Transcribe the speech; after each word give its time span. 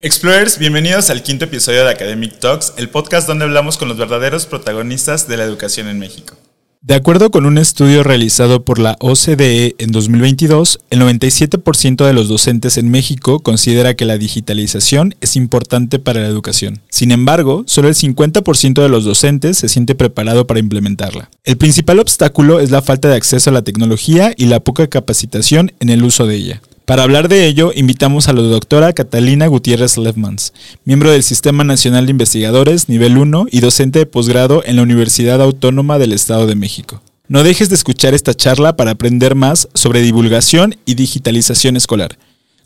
Explorers, 0.00 0.60
bienvenidos 0.60 1.10
al 1.10 1.24
quinto 1.24 1.46
episodio 1.46 1.84
de 1.84 1.90
Academic 1.90 2.38
Talks, 2.38 2.74
el 2.76 2.88
podcast 2.88 3.26
donde 3.26 3.46
hablamos 3.46 3.76
con 3.78 3.88
los 3.88 3.96
verdaderos 3.96 4.46
protagonistas 4.46 5.26
de 5.26 5.36
la 5.36 5.42
educación 5.42 5.88
en 5.88 5.98
México. 5.98 6.36
De 6.80 6.94
acuerdo 6.94 7.32
con 7.32 7.46
un 7.46 7.58
estudio 7.58 8.04
realizado 8.04 8.64
por 8.64 8.78
la 8.78 8.96
OCDE 9.00 9.74
en 9.78 9.90
2022, 9.90 10.78
el 10.90 11.00
97% 11.00 12.06
de 12.06 12.12
los 12.12 12.28
docentes 12.28 12.78
en 12.78 12.92
México 12.92 13.40
considera 13.40 13.94
que 13.94 14.04
la 14.04 14.18
digitalización 14.18 15.16
es 15.20 15.34
importante 15.34 15.98
para 15.98 16.20
la 16.20 16.28
educación. 16.28 16.80
Sin 16.90 17.10
embargo, 17.10 17.64
solo 17.66 17.88
el 17.88 17.96
50% 17.96 18.80
de 18.80 18.88
los 18.88 19.04
docentes 19.04 19.58
se 19.58 19.68
siente 19.68 19.96
preparado 19.96 20.46
para 20.46 20.60
implementarla. 20.60 21.28
El 21.42 21.56
principal 21.56 21.98
obstáculo 21.98 22.60
es 22.60 22.70
la 22.70 22.82
falta 22.82 23.08
de 23.08 23.16
acceso 23.16 23.50
a 23.50 23.52
la 23.52 23.62
tecnología 23.62 24.32
y 24.36 24.46
la 24.46 24.60
poca 24.60 24.86
capacitación 24.86 25.72
en 25.80 25.88
el 25.88 26.04
uso 26.04 26.28
de 26.28 26.36
ella. 26.36 26.62
Para 26.88 27.02
hablar 27.02 27.28
de 27.28 27.44
ello, 27.44 27.70
invitamos 27.74 28.28
a 28.28 28.32
la 28.32 28.40
doctora 28.40 28.94
Catalina 28.94 29.46
Gutiérrez 29.46 29.98
Lefmans, 29.98 30.54
miembro 30.86 31.10
del 31.10 31.22
Sistema 31.22 31.62
Nacional 31.62 32.06
de 32.06 32.12
Investigadores 32.12 32.88
Nivel 32.88 33.18
1 33.18 33.44
y 33.50 33.60
docente 33.60 33.98
de 33.98 34.06
posgrado 34.06 34.62
en 34.64 34.76
la 34.76 34.84
Universidad 34.84 35.42
Autónoma 35.42 35.98
del 35.98 36.14
Estado 36.14 36.46
de 36.46 36.54
México. 36.54 37.02
No 37.28 37.42
dejes 37.42 37.68
de 37.68 37.74
escuchar 37.74 38.14
esta 38.14 38.32
charla 38.32 38.74
para 38.74 38.92
aprender 38.92 39.34
más 39.34 39.68
sobre 39.74 40.00
divulgación 40.00 40.76
y 40.86 40.94
digitalización 40.94 41.76
escolar. 41.76 42.16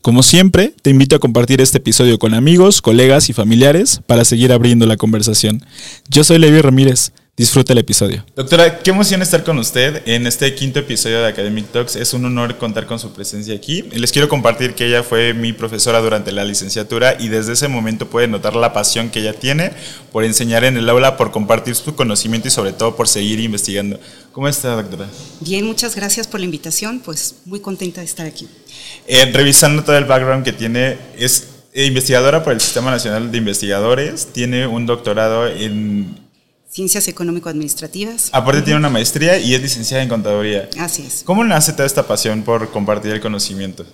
Como 0.02 0.22
siempre, 0.22 0.72
te 0.82 0.90
invito 0.90 1.16
a 1.16 1.18
compartir 1.18 1.60
este 1.60 1.78
episodio 1.78 2.20
con 2.20 2.32
amigos, 2.32 2.80
colegas 2.80 3.28
y 3.28 3.32
familiares 3.32 4.02
para 4.06 4.24
seguir 4.24 4.52
abriendo 4.52 4.86
la 4.86 4.96
conversación. 4.96 5.64
Yo 6.08 6.22
soy 6.22 6.38
Levi 6.38 6.60
Ramírez. 6.60 7.10
Disfruta 7.34 7.72
el 7.72 7.78
episodio. 7.78 8.26
Doctora, 8.36 8.80
qué 8.80 8.90
emoción 8.90 9.22
estar 9.22 9.42
con 9.42 9.58
usted 9.58 10.02
en 10.06 10.26
este 10.26 10.54
quinto 10.54 10.80
episodio 10.80 11.22
de 11.22 11.28
Academic 11.28 11.72
Talks. 11.72 11.96
Es 11.96 12.12
un 12.12 12.26
honor 12.26 12.58
contar 12.58 12.84
con 12.84 12.98
su 12.98 13.10
presencia 13.14 13.54
aquí. 13.54 13.80
Les 13.94 14.12
quiero 14.12 14.28
compartir 14.28 14.74
que 14.74 14.84
ella 14.84 15.02
fue 15.02 15.32
mi 15.32 15.54
profesora 15.54 16.00
durante 16.00 16.30
la 16.30 16.44
licenciatura 16.44 17.16
y 17.18 17.28
desde 17.28 17.54
ese 17.54 17.68
momento 17.68 18.06
puede 18.06 18.28
notar 18.28 18.54
la 18.54 18.74
pasión 18.74 19.08
que 19.08 19.20
ella 19.20 19.32
tiene 19.32 19.72
por 20.12 20.24
enseñar 20.24 20.62
en 20.64 20.76
el 20.76 20.86
aula, 20.90 21.16
por 21.16 21.30
compartir 21.30 21.74
su 21.74 21.94
conocimiento 21.94 22.48
y 22.48 22.50
sobre 22.50 22.74
todo 22.74 22.96
por 22.96 23.08
seguir 23.08 23.40
investigando. 23.40 23.98
¿Cómo 24.32 24.46
está, 24.46 24.76
doctora? 24.76 25.08
Bien, 25.40 25.64
muchas 25.64 25.96
gracias 25.96 26.26
por 26.28 26.38
la 26.38 26.44
invitación. 26.44 27.00
Pues 27.00 27.36
muy 27.46 27.60
contenta 27.60 28.02
de 28.02 28.06
estar 28.08 28.26
aquí. 28.26 28.46
Eh, 29.06 29.30
revisando 29.32 29.82
todo 29.82 29.96
el 29.96 30.04
background 30.04 30.44
que 30.44 30.52
tiene, 30.52 30.98
es 31.16 31.48
investigadora 31.74 32.44
por 32.44 32.52
el 32.52 32.60
Sistema 32.60 32.90
Nacional 32.90 33.32
de 33.32 33.38
Investigadores, 33.38 34.28
tiene 34.34 34.66
un 34.66 34.84
doctorado 34.84 35.48
en 35.48 36.21
Ciencias 36.72 37.06
Económico-Administrativas. 37.06 38.30
Aparte 38.32 38.62
tiene 38.62 38.78
una 38.78 38.88
maestría 38.88 39.38
y 39.38 39.54
es 39.54 39.60
licenciada 39.60 40.02
en 40.02 40.08
Contaduría. 40.08 40.70
Así 40.78 41.04
es. 41.06 41.22
¿Cómo 41.22 41.44
nace 41.44 41.72
toda 41.72 41.84
esta 41.84 42.06
pasión 42.06 42.44
por 42.44 42.70
compartir 42.70 43.12
el 43.12 43.20
conocimiento? 43.20 43.84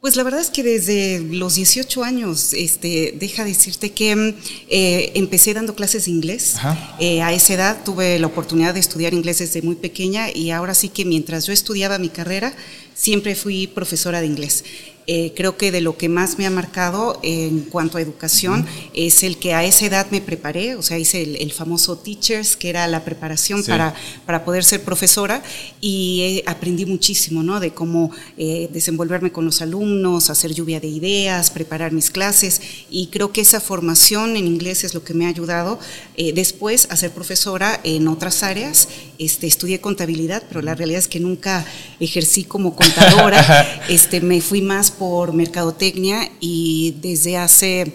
Pues 0.00 0.14
la 0.14 0.22
verdad 0.22 0.40
es 0.40 0.50
que 0.50 0.62
desde 0.62 1.18
los 1.18 1.56
18 1.56 2.04
años, 2.04 2.54
este, 2.54 3.16
deja 3.18 3.44
decirte 3.44 3.90
que 3.90 4.36
eh, 4.68 5.12
empecé 5.16 5.52
dando 5.52 5.74
clases 5.74 6.04
de 6.04 6.12
inglés. 6.12 6.54
Eh, 7.00 7.22
a 7.22 7.32
esa 7.32 7.54
edad 7.54 7.84
tuve 7.84 8.20
la 8.20 8.28
oportunidad 8.28 8.72
de 8.72 8.80
estudiar 8.80 9.12
inglés 9.12 9.40
desde 9.40 9.60
muy 9.60 9.74
pequeña 9.74 10.30
y 10.32 10.52
ahora 10.52 10.74
sí 10.74 10.90
que 10.90 11.04
mientras 11.04 11.44
yo 11.46 11.52
estudiaba 11.52 11.98
mi 11.98 12.08
carrera, 12.08 12.54
siempre 12.94 13.34
fui 13.34 13.66
profesora 13.66 14.20
de 14.20 14.26
inglés. 14.28 14.64
Eh, 15.12 15.32
creo 15.34 15.56
que 15.56 15.72
de 15.72 15.80
lo 15.80 15.96
que 15.96 16.08
más 16.08 16.38
me 16.38 16.46
ha 16.46 16.50
marcado 16.50 17.18
en 17.24 17.62
cuanto 17.62 17.98
a 17.98 18.00
educación 18.00 18.64
es 18.94 19.24
el 19.24 19.38
que 19.38 19.54
a 19.54 19.64
esa 19.64 19.86
edad 19.86 20.06
me 20.12 20.20
preparé, 20.20 20.76
o 20.76 20.82
sea, 20.82 21.00
hice 21.00 21.20
el, 21.20 21.50
famoso 21.50 21.98
Teachers, 21.98 22.56
que 22.56 22.68
era 22.68 22.86
la 22.86 23.04
preparación 23.04 23.64
para, 23.64 23.92
para 24.24 24.44
poder 24.44 24.62
ser 24.62 24.84
profesora, 24.84 25.42
y 25.80 26.44
aprendí 26.46 26.86
muchísimo, 26.86 27.42
¿no? 27.42 27.58
De 27.58 27.72
cómo 27.72 28.12
eh, 28.38 28.68
desenvolverme 28.72 29.32
con 29.32 29.44
los 29.44 29.60
alumnos, 29.62 30.30
hacer 30.30 30.54
lluvia 30.54 30.78
de 30.78 30.86
ideas, 30.86 31.50
preparar 31.50 31.90
mis 31.90 32.08
clases, 32.08 32.60
y 32.88 33.08
creo 33.08 33.32
que 33.32 33.40
esa 33.40 33.58
formación 33.60 34.36
en 34.36 34.46
inglés 34.46 34.84
es 34.84 34.94
lo 34.94 35.02
que 35.02 35.12
me 35.12 35.26
ha 35.26 35.30
ayudado 35.30 35.80
eh, 36.16 36.32
después 36.32 36.86
a 36.88 36.96
ser 36.96 37.10
profesora 37.10 37.80
en 37.82 38.06
otras 38.06 38.44
áreas. 38.44 38.88
Este, 39.18 39.48
estudié 39.48 39.80
contabilidad, 39.80 40.44
pero 40.48 40.62
la 40.62 40.76
realidad 40.76 41.00
es 41.00 41.08
que 41.08 41.18
nunca 41.18 41.66
ejercí 41.98 42.44
como 42.44 42.76
contadora, 42.76 43.82
este, 43.88 44.20
me 44.20 44.40
fui 44.40 44.62
más 44.62 44.92
por 45.00 45.32
mercadotecnia 45.32 46.30
y 46.40 46.94
desde 47.00 47.38
hace, 47.38 47.90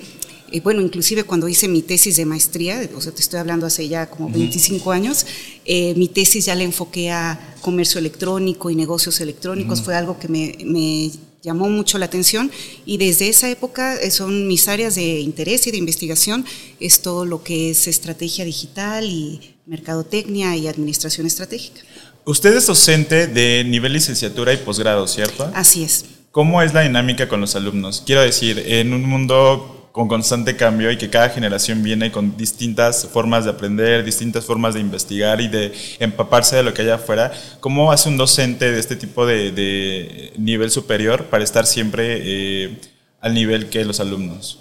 eh, 0.51 0.59
bueno, 0.61 0.81
inclusive 0.81 1.23
cuando 1.23 1.47
hice 1.47 1.67
mi 1.67 1.83
tesis 1.83 2.15
de 2.15 2.25
maestría, 2.25 2.89
o 2.95 2.99
sea, 2.99 3.11
te 3.11 3.21
estoy 3.21 3.39
hablando 3.39 3.67
hace 3.67 3.87
ya 3.87 4.09
como 4.09 4.27
25 4.27 4.91
años, 4.91 5.23
eh, 5.65 5.93
mi 5.97 6.07
tesis 6.07 6.45
ya 6.45 6.55
la 6.55 6.63
enfoqué 6.63 7.11
a 7.11 7.57
comercio 7.61 7.99
electrónico 7.99 8.71
y 8.71 8.75
negocios 8.75 9.21
electrónicos, 9.21 9.83
fue 9.83 9.95
algo 9.95 10.17
que 10.17 10.27
me, 10.27 11.11
llamó 11.43 11.69
mucho 11.69 11.99
la 11.99 12.07
atención 12.07 12.51
y 12.87 12.97
desde 12.97 13.29
esa 13.29 13.51
época 13.51 13.97
eh, 13.97 14.09
son 14.09 14.47
mis 14.47 14.67
áreas 14.67 14.95
de 14.95 15.19
interés 15.19 15.67
y 15.67 15.71
de 15.71 15.77
investigación, 15.77 16.43
es 16.79 17.01
todo 17.01 17.23
lo 17.23 17.43
que 17.43 17.69
es 17.69 17.87
estrategia 17.87 18.45
digital 18.45 19.05
y 19.05 19.53
mercadotecnia 19.67 20.57
y 20.57 20.67
administración 20.67 21.27
estratégica. 21.27 21.81
Usted 22.25 22.57
es 22.57 22.65
docente 22.65 23.27
de 23.27 23.63
nivel 23.63 23.93
licenciatura 23.93 24.53
y 24.53 24.57
posgrado, 24.57 25.07
¿cierto? 25.07 25.51
Así 25.53 25.83
es. 25.83 26.14
¿Cómo 26.35 26.61
es 26.61 26.73
la 26.73 26.81
dinámica 26.81 27.29
con 27.29 27.39
los 27.39 27.55
alumnos? 27.55 28.03
Quiero 28.05 28.19
decir, 28.19 28.61
en 28.67 28.93
un 28.93 29.07
mundo 29.07 29.87
con 29.93 30.09
constante 30.09 30.57
cambio 30.57 30.91
y 30.91 30.97
que 30.97 31.09
cada 31.09 31.29
generación 31.29 31.81
viene 31.81 32.11
con 32.11 32.35
distintas 32.35 33.07
formas 33.07 33.45
de 33.45 33.51
aprender, 33.51 34.03
distintas 34.03 34.43
formas 34.43 34.73
de 34.73 34.81
investigar 34.81 35.39
y 35.39 35.47
de 35.47 35.71
empaparse 35.97 36.57
de 36.57 36.63
lo 36.63 36.73
que 36.73 36.81
hay 36.81 36.89
afuera, 36.89 37.31
¿cómo 37.61 37.89
hace 37.89 38.09
un 38.09 38.17
docente 38.17 38.69
de 38.69 38.81
este 38.81 38.97
tipo 38.97 39.25
de, 39.25 40.33
nivel 40.37 40.71
superior 40.71 41.27
para 41.27 41.41
estar 41.41 41.65
siempre 41.65 42.19
eh, 42.21 42.81
al 43.21 43.33
nivel 43.33 43.69
que 43.69 43.85
los 43.85 44.01
alumnos? 44.01 44.59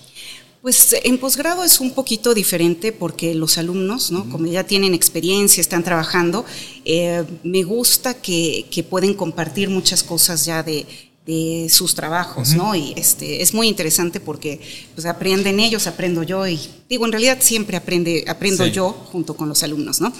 Pues 0.62 0.94
en 1.02 1.18
posgrado 1.18 1.64
es 1.64 1.80
un 1.80 1.90
poquito 1.90 2.34
diferente 2.34 2.92
porque 2.92 3.34
los 3.34 3.58
alumnos, 3.58 4.12
¿no? 4.12 4.30
como 4.30 4.46
ya 4.46 4.64
tienen 4.64 4.94
experiencia, 4.94 5.60
están 5.60 5.82
trabajando, 5.82 6.46
eh, 6.84 7.24
me 7.42 7.64
gusta 7.64 8.14
que, 8.14 8.64
que, 8.70 8.82
pueden 8.82 9.12
compartir 9.12 9.68
muchas 9.68 10.02
cosas 10.02 10.46
ya 10.46 10.62
de, 10.62 10.86
de 11.26 11.68
sus 11.70 11.94
trabajos, 11.94 12.54
¿no? 12.54 12.74
Y 12.74 12.92
este, 12.96 13.40
es 13.40 13.54
muy 13.54 13.68
interesante 13.68 14.20
porque 14.20 14.60
pues, 14.94 15.06
aprenden 15.06 15.58
ellos, 15.58 15.86
aprendo 15.86 16.22
yo 16.22 16.46
y 16.46 16.60
digo, 16.88 17.06
en 17.06 17.12
realidad 17.12 17.38
siempre 17.40 17.76
aprende, 17.76 18.24
aprendo 18.28 18.66
yo 18.66 18.90
junto 18.90 19.34
con 19.34 19.48
los 19.48 19.62
alumnos, 19.62 20.00
¿no? 20.00 20.12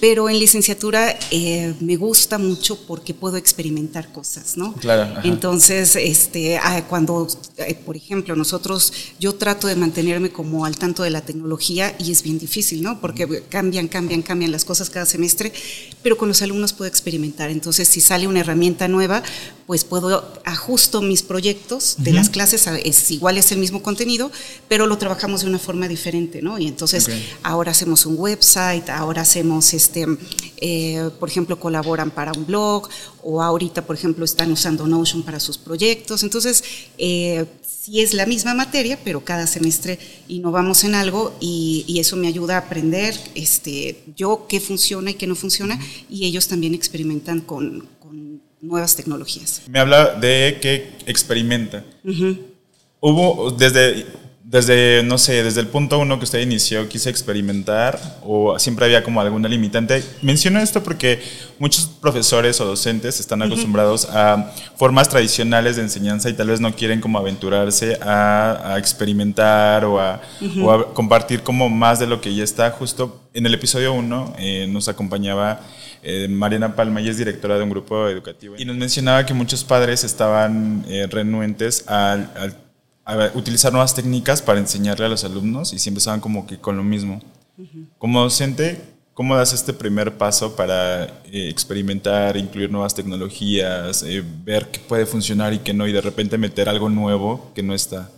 Pero 0.00 0.28
en 0.28 0.38
licenciatura 0.38 1.18
eh, 1.30 1.74
me 1.80 1.96
gusta 1.96 2.38
mucho 2.38 2.78
porque 2.86 3.14
puedo 3.14 3.36
experimentar 3.36 4.12
cosas, 4.12 4.56
¿no? 4.56 4.72
Claro. 4.74 5.20
Entonces, 5.24 5.96
este, 5.96 6.56
ah, 6.58 6.84
cuando, 6.88 7.28
eh, 7.58 7.74
por 7.74 7.96
ejemplo, 7.96 8.34
nosotros, 8.34 8.92
yo 9.20 9.34
trato 9.34 9.66
de 9.66 9.76
mantenerme 9.76 10.30
como 10.30 10.64
al 10.64 10.76
tanto 10.76 11.02
de 11.02 11.10
la 11.10 11.20
tecnología 11.20 11.94
y 11.98 12.12
es 12.12 12.22
bien 12.22 12.38
difícil, 12.38 12.82
¿no? 12.82 13.00
Porque 13.00 13.42
cambian, 13.48 13.88
cambian, 13.88 14.22
cambian 14.22 14.52
las 14.52 14.64
cosas 14.64 14.90
cada 14.90 15.06
semestre, 15.06 15.52
pero 16.02 16.16
con 16.16 16.28
los 16.28 16.40
alumnos 16.42 16.72
puedo 16.72 16.88
experimentar. 16.88 17.50
Entonces, 17.50 17.88
si 17.88 18.00
sale 18.00 18.26
una 18.26 18.40
herramienta 18.40 18.88
nueva, 18.88 19.22
pues 19.66 19.84
puedo 19.84 20.32
ajusto 20.44 21.02
mis 21.02 21.22
proyectos 21.22 21.96
de 21.98 22.12
las 22.12 22.30
clases, 22.30 22.68
es 22.84 23.10
igual 23.10 23.36
es 23.36 23.50
el 23.50 23.58
mismo 23.58 23.82
contenido, 23.82 24.30
pero 24.68 24.86
lo 24.86 24.96
trabajamos 24.96 25.40
de 25.40 25.48
una 25.48 25.58
forma 25.58 25.88
diferente, 25.88 26.05
¿no? 26.42 26.58
Y 26.58 26.66
entonces 26.68 27.08
ahora 27.42 27.72
hacemos 27.72 28.06
un 28.06 28.16
website, 28.18 28.88
ahora 28.90 29.22
hacemos 29.22 29.74
este, 29.74 30.06
eh, 30.58 31.10
por 31.18 31.28
ejemplo, 31.28 31.58
colaboran 31.58 32.10
para 32.10 32.32
un 32.32 32.46
blog, 32.46 32.88
o 33.22 33.42
ahorita, 33.42 33.86
por 33.86 33.96
ejemplo, 33.96 34.24
están 34.24 34.52
usando 34.52 34.86
Notion 34.86 35.22
para 35.22 35.40
sus 35.40 35.58
proyectos. 35.58 36.22
Entonces, 36.22 36.62
eh, 36.98 37.44
sí 37.66 38.00
es 38.00 38.14
la 38.14 38.26
misma 38.26 38.54
materia, 38.54 38.98
pero 39.02 39.24
cada 39.24 39.46
semestre 39.46 39.98
innovamos 40.28 40.84
en 40.84 40.94
algo 40.94 41.36
y, 41.40 41.84
eso 41.98 42.16
me 42.16 42.28
ayuda 42.28 42.56
a 42.56 42.58
aprender 42.58 43.18
este, 43.34 44.04
yo 44.16 44.46
qué 44.48 44.60
funciona 44.60 45.10
y 45.10 45.14
qué 45.14 45.26
no 45.26 45.34
funciona, 45.34 45.80
y 46.10 46.26
ellos 46.26 46.46
también 46.46 46.74
experimentan 46.74 47.40
con 47.40 47.88
nuevas 48.60 48.96
tecnologías. 48.96 49.62
Me 49.68 49.78
habla 49.78 50.14
de 50.14 50.58
que 50.60 50.92
experimenta. 51.06 51.84
Hubo 53.00 53.50
desde, 53.50 54.06
desde, 54.48 55.02
no 55.02 55.18
sé, 55.18 55.42
desde 55.42 55.60
el 55.60 55.66
punto 55.66 55.98
uno 55.98 56.18
que 56.18 56.24
usted 56.24 56.38
inició, 56.38 56.88
quise 56.88 57.10
experimentar 57.10 57.98
o 58.22 58.56
siempre 58.60 58.84
había 58.84 59.02
como 59.02 59.20
alguna 59.20 59.48
limitante. 59.48 60.04
Menciono 60.22 60.60
esto 60.60 60.84
porque 60.84 61.20
muchos 61.58 61.86
profesores 61.86 62.60
o 62.60 62.64
docentes 62.64 63.18
están 63.18 63.42
acostumbrados 63.42 64.08
a 64.08 64.52
formas 64.76 65.08
tradicionales 65.08 65.74
de 65.74 65.82
enseñanza 65.82 66.30
y 66.30 66.34
tal 66.34 66.46
vez 66.46 66.60
no 66.60 66.76
quieren 66.76 67.00
como 67.00 67.18
aventurarse 67.18 67.98
a, 68.00 68.76
experimentar 68.78 69.84
o 69.84 70.00
a, 70.00 70.20
compartir 70.94 71.42
como 71.42 71.68
más 71.68 71.98
de 71.98 72.06
lo 72.06 72.20
que 72.20 72.32
ya 72.32 72.44
está. 72.44 72.70
Justo 72.70 73.22
en 73.34 73.46
el 73.46 73.54
episodio 73.54 73.94
1 73.94 74.34
eh, 74.38 74.66
nos 74.70 74.86
acompañaba 74.86 75.60
eh, 76.04 76.28
Mariana 76.28 76.76
Palma, 76.76 77.00
ella 77.00 77.10
es 77.10 77.18
directora 77.18 77.56
de 77.56 77.64
un 77.64 77.70
grupo 77.70 78.06
educativo, 78.06 78.54
y 78.56 78.64
nos 78.64 78.76
mencionaba 78.76 79.26
que 79.26 79.34
muchos 79.34 79.64
padres 79.64 80.04
estaban 80.04 80.84
eh, 80.88 81.08
renuentes 81.10 81.84
a, 83.06 83.30
utilizar 83.34 83.72
nuevas 83.72 83.94
técnicas 83.94 84.42
para 84.42 84.58
enseñarle 84.58 85.06
a 85.06 85.08
los 85.08 85.24
alumnos 85.24 85.72
y 85.72 85.78
siempre 85.78 86.00
estaban 86.00 86.20
como 86.20 86.46
que 86.46 86.58
con 86.58 86.76
lo 86.76 86.82
mismo. 86.82 87.22
Como 87.96 88.20
docente, 88.20 88.78
¿cómo 89.14 89.34
das 89.34 89.54
este 89.54 89.72
primer 89.72 90.18
paso 90.18 90.54
para 90.54 91.04
eh, 91.04 91.48
experimentar, 91.48 92.36
incluir 92.36 92.70
nuevas 92.70 92.94
tecnologías, 92.94 94.04
ver 94.44 94.70
qué 94.70 94.80
puede 94.80 95.06
funcionar 95.06 95.54
y 95.54 95.60
qué 95.60 95.72
no, 95.72 95.86
y 95.86 95.92
de 95.92 96.02
repente 96.02 96.36
meter 96.36 96.68
algo 96.68 96.90
nuevo 96.90 97.50
que 97.54 97.62
no 97.62 97.72
está? 97.72 98.10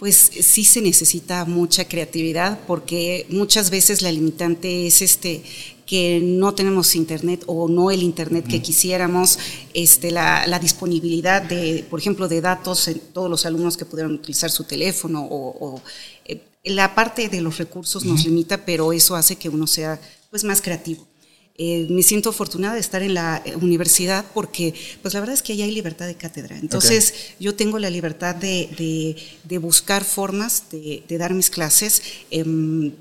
Pues 0.00 0.16
sí 0.16 0.64
se 0.64 0.80
necesita 0.80 1.44
mucha 1.44 1.84
creatividad 1.86 2.58
porque 2.66 3.24
muchas 3.28 3.70
veces 3.70 4.02
la 4.02 4.10
limitante 4.10 4.88
es 4.88 5.00
este 5.00 5.44
que 5.92 6.22
no 6.22 6.54
tenemos 6.54 6.96
internet 6.96 7.44
o 7.46 7.68
no 7.68 7.90
el 7.90 8.02
internet 8.02 8.46
que 8.48 8.62
quisiéramos, 8.62 9.38
este, 9.74 10.10
la, 10.10 10.58
disponibilidad 10.58 11.42
de, 11.42 11.84
por 11.90 12.00
ejemplo, 12.00 12.28
de 12.28 12.40
datos 12.40 12.88
en 12.88 12.98
todos 12.98 13.28
los 13.28 13.44
alumnos 13.44 13.76
que 13.76 13.84
pudieran 13.84 14.14
utilizar 14.14 14.50
su 14.50 14.64
teléfono 14.64 15.28
o, 15.30 15.82
eh, 16.24 16.40
la 16.64 16.94
parte 16.94 17.28
de 17.28 17.42
los 17.42 17.58
recursos 17.58 18.06
nos 18.06 18.24
limita, 18.24 18.64
pero 18.64 18.94
eso 18.94 19.14
hace 19.16 19.36
que 19.36 19.50
uno 19.50 19.66
sea 19.66 20.00
pues 20.30 20.44
más 20.44 20.62
creativo. 20.62 21.06
Eh, 21.58 21.86
me 21.90 22.02
siento 22.02 22.30
afortunada 22.30 22.72
de 22.72 22.80
estar 22.80 23.02
en 23.02 23.12
la 23.12 23.42
eh, 23.44 23.54
universidad 23.56 24.24
porque, 24.32 24.72
pues 25.02 25.12
la 25.12 25.20
verdad 25.20 25.34
es 25.34 25.42
que 25.42 25.52
ahí 25.52 25.60
hay 25.60 25.72
libertad 25.72 26.06
de 26.06 26.14
cátedra. 26.14 26.56
Entonces, 26.56 27.34
yo 27.38 27.54
tengo 27.54 27.78
la 27.78 27.90
libertad 27.90 28.34
de, 28.34 29.14
de, 29.44 29.58
buscar 29.58 30.04
formas 30.04 30.70
de, 30.70 31.02
de, 31.06 31.18
dar 31.18 31.34
mis 31.34 31.50
clases. 31.50 32.02
Em, 32.30 32.92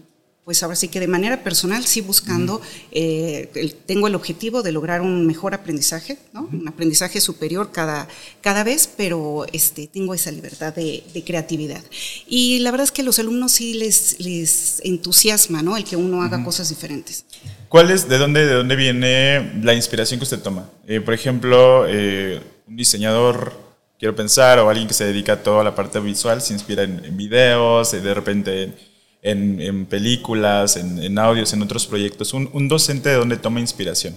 pues 0.43 0.63
ahora 0.63 0.75
sí 0.75 0.87
que 0.87 0.99
de 0.99 1.07
manera 1.07 1.43
personal 1.43 1.85
sí 1.85 2.01
buscando, 2.01 2.61
eh, 2.91 3.73
tengo 3.85 4.07
el 4.07 4.15
objetivo 4.15 4.63
de 4.63 4.71
lograr 4.71 5.01
un 5.01 5.27
mejor 5.27 5.53
aprendizaje, 5.53 6.17
¿no? 6.33 6.49
un 6.51 6.67
aprendizaje 6.67 7.21
superior 7.21 7.71
cada, 7.71 8.07
cada 8.41 8.63
vez, 8.63 8.89
pero 8.97 9.45
este, 9.53 9.85
tengo 9.85 10.15
esa 10.15 10.31
libertad 10.31 10.73
de, 10.73 11.03
creatividad. 11.25 11.83
Y 12.27 12.59
la 12.59 12.71
verdad 12.71 12.85
es 12.85 12.91
que 12.91 13.03
a 13.03 13.05
los 13.05 13.19
alumnos 13.19 13.51
sí 13.51 13.75
les, 13.75 14.19
les 14.19 14.81
entusiasma 14.83 15.61
¿no? 15.61 15.77
el 15.77 15.83
que 15.83 15.95
uno 15.95 16.23
haga 16.23 16.43
cosas 16.43 16.69
diferentes. 16.69 17.23
¿Cuál 17.69 17.91
es, 17.91 18.09
de 18.09 18.17
dónde, 18.17 18.45
de 18.45 18.53
dónde 18.53 18.75
viene 18.75 19.61
la 19.61 19.75
inspiración 19.75 20.19
que 20.19 20.23
usted 20.23 20.41
toma? 20.41 20.67
Eh, 20.87 21.01
por 21.01 21.13
ejemplo, 21.13 21.85
eh, 21.87 22.41
un 22.67 22.75
diseñador 22.75 23.53
quiero 23.99 24.15
pensar, 24.15 24.57
o 24.57 24.67
alguien 24.67 24.87
que 24.87 24.95
se 24.95 25.05
dedica 25.05 25.33
a 25.33 25.43
toda 25.43 25.63
la 25.63 25.75
parte 25.75 25.99
visual, 25.99 26.41
se 26.41 26.53
inspira 26.53 26.81
en, 26.81 27.05
en 27.05 27.15
videos, 27.15 27.91
de 27.91 28.13
repente 28.15 28.73
en, 29.21 29.85
películas, 29.85 30.77
en, 30.77 31.17
audios, 31.19 31.53
en 31.53 31.61
otros 31.61 31.85
proyectos? 31.87 32.33
Un, 32.33 32.67
docente 32.67 33.09
de 33.09 33.15
dónde 33.15 33.37
toma 33.37 33.59
inspiración? 33.59 34.15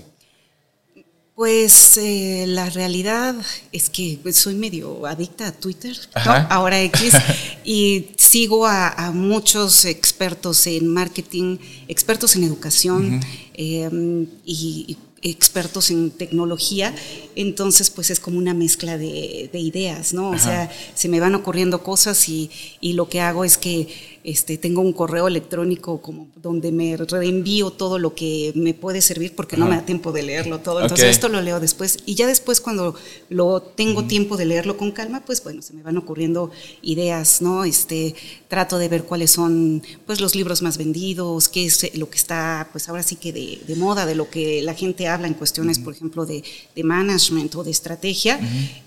Pues 1.34 1.96
eh, 1.96 2.44
la 2.46 2.70
realidad 2.70 3.34
es 3.72 3.90
que 3.90 4.20
pues, 4.22 4.36
soy 4.36 4.54
medio 4.54 5.04
adicta 5.04 5.48
a 5.48 5.52
Twitter, 5.52 5.98
ahora 6.14 6.80
X, 6.82 7.14
y 7.64 8.10
sigo 8.16 8.66
a, 8.66 9.10
muchos 9.12 9.84
expertos 9.84 10.66
en 10.68 10.86
marketing, 10.86 11.58
expertos 11.88 12.36
en 12.36 12.44
educación 12.44 13.20
em, 13.54 14.28
y, 14.44 14.96
expertos 15.22 15.90
en 15.90 16.10
tecnología, 16.10 16.94
entonces 17.34 17.88
pues 17.88 18.10
es 18.10 18.20
como 18.20 18.36
una 18.36 18.52
mezcla 18.52 18.98
de, 18.98 19.48
ideas, 19.54 20.12
¿no? 20.12 20.28
O 20.28 20.38
sea, 20.38 20.70
se 20.94 21.08
me 21.08 21.18
van 21.18 21.34
ocurriendo 21.34 21.82
cosas 21.82 22.28
y, 22.28 22.50
y 22.82 22.92
lo 22.92 23.08
que 23.08 23.22
hago 23.22 23.42
es 23.42 23.56
que 23.56 23.88
este, 24.24 24.56
tengo 24.56 24.80
un 24.80 24.94
correo 24.94 25.28
electrónico 25.28 26.00
como 26.00 26.28
donde 26.36 26.72
me 26.72 26.96
reenvío 26.96 27.70
todo 27.70 27.98
lo 27.98 28.14
que 28.14 28.52
me 28.56 28.72
puede 28.72 29.02
servir 29.02 29.34
porque 29.34 29.58
no 29.58 29.66
me 29.66 29.76
da 29.76 29.84
tiempo 29.84 30.12
de 30.12 30.22
leerlo 30.22 30.60
todo. 30.60 30.80
Entonces 30.80 31.10
esto 31.10 31.28
lo 31.28 31.42
leo 31.42 31.60
después. 31.60 31.98
Y 32.06 32.14
ya 32.14 32.26
después 32.26 32.62
cuando 32.62 32.94
lo 33.28 33.60
tengo 33.60 34.04
tiempo 34.04 34.38
de 34.38 34.46
leerlo 34.46 34.78
con 34.78 34.92
calma, 34.92 35.22
pues 35.26 35.44
bueno, 35.44 35.60
se 35.60 35.74
me 35.74 35.82
van 35.82 35.98
ocurriendo 35.98 36.50
ideas, 36.80 37.42
¿no? 37.42 37.64
Este, 37.64 38.14
trato 38.48 38.78
de 38.78 38.88
ver 38.88 39.04
cuáles 39.04 39.30
son 39.30 39.82
pues 40.06 40.22
los 40.22 40.34
libros 40.34 40.62
más 40.62 40.78
vendidos, 40.78 41.50
qué 41.50 41.66
es 41.66 41.94
lo 41.94 42.08
que 42.08 42.16
está 42.16 42.70
pues 42.72 42.88
ahora 42.88 43.02
sí 43.02 43.16
que 43.16 43.30
de, 43.30 43.76
moda, 43.76 44.06
de 44.06 44.14
lo 44.14 44.30
que 44.30 44.62
la 44.62 44.72
gente 44.72 45.06
habla 45.06 45.28
en 45.28 45.34
cuestiones, 45.34 45.78
por 45.78 45.92
ejemplo, 45.92 46.24
de, 46.24 46.42
management 46.82 47.54
o 47.56 47.62
de 47.62 47.70
estrategia. 47.70 48.40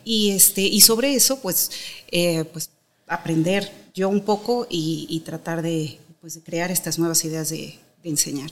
Y 0.04 0.32
este 0.32 0.62
y 0.62 0.82
sobre 0.82 1.14
eso 1.14 1.40
pues 1.42 1.70
eh, 2.12 2.44
pues 2.52 2.72
aprender 3.08 3.72
yo 3.94 4.10
un 4.10 4.22
poco 4.22 4.68
y, 4.70 5.22
tratar 5.26 5.62
pues, 6.22 6.36
de, 6.36 6.42
crear 6.42 6.70
estas 6.72 7.00
nuevas 7.00 7.24
ideas 7.26 7.50
de, 7.50 7.80
enseñar. 8.04 8.50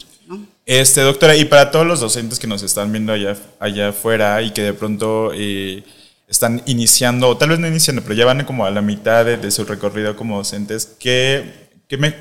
Este, 0.66 1.00
doctora, 1.00 1.34
y 1.38 1.46
para 1.46 1.72
todos 1.72 1.88
los 1.88 2.02
docentes 2.02 2.40
que 2.40 2.48
nos 2.48 2.62
están 2.62 2.92
viendo 2.92 3.13
allá, 3.13 3.38
allá 3.60 3.90
afuera 3.90 4.42
y 4.42 4.52
que 4.52 4.63
de 4.63 4.74
pronto 4.74 5.31
eh, 5.34 5.81
están 6.28 6.62
iniciando, 6.66 7.30
o 7.30 7.38
tal 7.38 7.50
vez 7.50 7.60
no 7.60 7.68
iniciando, 7.68 8.02
pero 8.02 8.16
ya 8.16 8.25
van 8.25 8.44
como 8.44 8.66
a 8.66 8.72
la 8.72 8.81
mitad 8.81 9.24
de, 9.24 9.52
su 9.52 9.63
recorrido 9.63 10.18
como 10.18 10.38
docentes, 10.38 10.96
¿qué, 11.00 11.69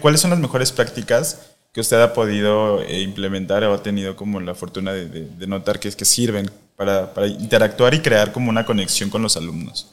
¿cuáles 0.00 0.20
son 0.20 0.30
las 0.30 0.38
mejores 0.38 0.70
prácticas 0.70 1.40
que 1.72 1.80
usted 1.80 2.00
ha 2.00 2.12
podido 2.12 2.80
eh, 2.82 3.00
implementar 3.00 3.64
o 3.64 3.74
ha 3.74 3.82
tenido 3.82 4.14
como 4.14 4.38
la 4.38 4.54
fortuna 4.54 4.92
de, 4.92 5.46
notar 5.48 5.80
que, 5.80 5.90
que 5.90 6.04
sirven 6.04 6.48
para, 6.76 7.12
para 7.14 7.26
interactuar 7.26 7.94
y 7.94 8.00
crear 8.00 8.30
como 8.30 8.48
una 8.48 8.64
conexión 8.64 9.10
con 9.10 9.22
los 9.22 9.36
alumnos? 9.36 9.88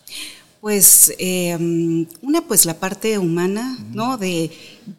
Pues 0.62 1.12
em, 1.18 2.06
una, 2.22 2.42
pues 2.48 2.66
la 2.66 2.76
parte 2.76 3.18
humana, 3.18 3.80
¿no? 3.94 4.18
De, 4.18 4.52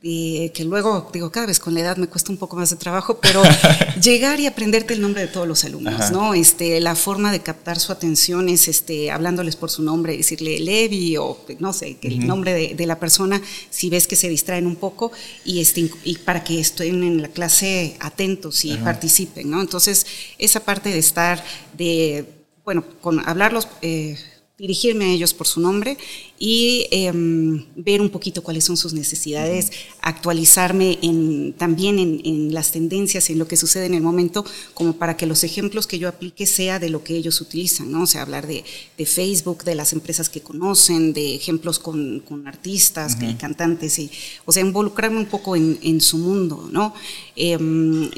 que 0.02 0.64
luego, 0.64 1.08
digo, 1.12 1.30
cada 1.30 1.46
vez 1.46 1.60
con 1.60 1.74
la 1.74 1.80
edad 1.80 1.96
me 1.98 2.08
cuesta 2.08 2.32
un 2.32 2.36
poco 2.36 2.56
más 2.56 2.70
de 2.70 2.76
trabajo, 2.76 3.18
pero 3.22 3.44
llegar 4.02 4.40
y 4.40 4.46
aprenderte 4.46 4.94
el 4.94 5.00
nombre 5.00 5.20
de 5.20 5.28
todos 5.28 5.46
los 5.46 5.64
alumnos, 5.64 6.10
¿no? 6.10 6.34
Este, 6.34 6.80
la 6.80 6.96
forma 6.96 7.30
de 7.30 7.42
captar 7.42 7.78
su 7.78 7.92
atención 7.92 8.48
es 8.48 8.66
este, 8.66 9.12
hablándoles 9.12 9.54
por 9.54 9.70
su 9.70 9.84
nombre, 9.84 10.16
decirle 10.16 10.58
Levi 10.58 11.16
o 11.16 11.38
no 11.60 11.72
sé, 11.72 11.96
el 12.02 12.26
nombre 12.26 12.74
de, 12.74 12.86
la 12.86 12.98
persona, 12.98 13.40
si 13.70 13.88
ves 13.88 14.08
que 14.08 14.16
se 14.16 14.28
distraen 14.28 14.66
un 14.66 14.74
poco, 14.74 15.12
y, 15.44 15.60
este, 15.60 15.88
y 16.02 16.18
para 16.18 16.42
que 16.42 16.58
estén 16.58 17.04
en 17.04 17.22
la 17.22 17.28
clase 17.28 17.96
atentos 18.00 18.64
y 18.64 18.76
participen, 18.78 19.48
¿no? 19.48 19.60
Entonces, 19.60 20.06
esa 20.38 20.58
parte 20.58 20.88
de 20.88 20.98
estar, 20.98 21.44
de, 21.78 22.24
bueno, 22.64 22.84
con 23.00 23.20
hablarlos. 23.28 23.68
Eh, 23.80 24.16
dirigirme 24.62 25.06
a 25.06 25.08
ellos 25.08 25.34
por 25.34 25.48
su 25.48 25.60
nombre 25.60 25.98
y 26.38 26.86
em, 26.92 27.64
ver 27.74 28.00
un 28.00 28.10
poquito 28.10 28.44
cuáles 28.44 28.62
son 28.62 28.76
sus 28.76 28.92
necesidades, 28.92 29.72
actualizarme 30.00 31.00
en, 31.02 31.52
también 31.54 31.98
en, 31.98 32.54
las 32.54 32.70
tendencias, 32.70 33.28
en 33.30 33.40
lo 33.40 33.48
que 33.48 33.56
sucede 33.56 33.86
en 33.86 33.94
el 33.94 34.02
momento, 34.02 34.44
como 34.74 34.92
para 34.92 35.16
que 35.16 35.26
los 35.26 35.42
ejemplos 35.42 35.88
que 35.88 35.98
yo 35.98 36.08
aplique 36.08 36.46
sea 36.46 36.78
de 36.78 36.90
lo 36.90 37.02
que 37.02 37.16
ellos 37.16 37.40
utilizan, 37.40 37.90
¿no? 37.90 38.02
O 38.02 38.06
sea, 38.06 38.22
hablar 38.22 38.46
de, 38.46 38.62
Facebook, 39.04 39.64
de 39.64 39.74
las 39.74 39.92
empresas 39.92 40.28
que 40.28 40.42
conocen, 40.42 41.12
de 41.12 41.34
ejemplos 41.34 41.80
con, 41.80 42.22
artistas 42.46 43.16
y 43.20 43.34
cantantes, 43.34 43.98
y, 43.98 44.12
o 44.44 44.52
sea, 44.52 44.62
involucrarme 44.62 45.18
un 45.18 45.26
poco 45.26 45.56
en, 45.56 46.00
su 46.00 46.18
mundo, 46.18 46.68
¿no? 46.70 46.94
Em, 47.34 48.08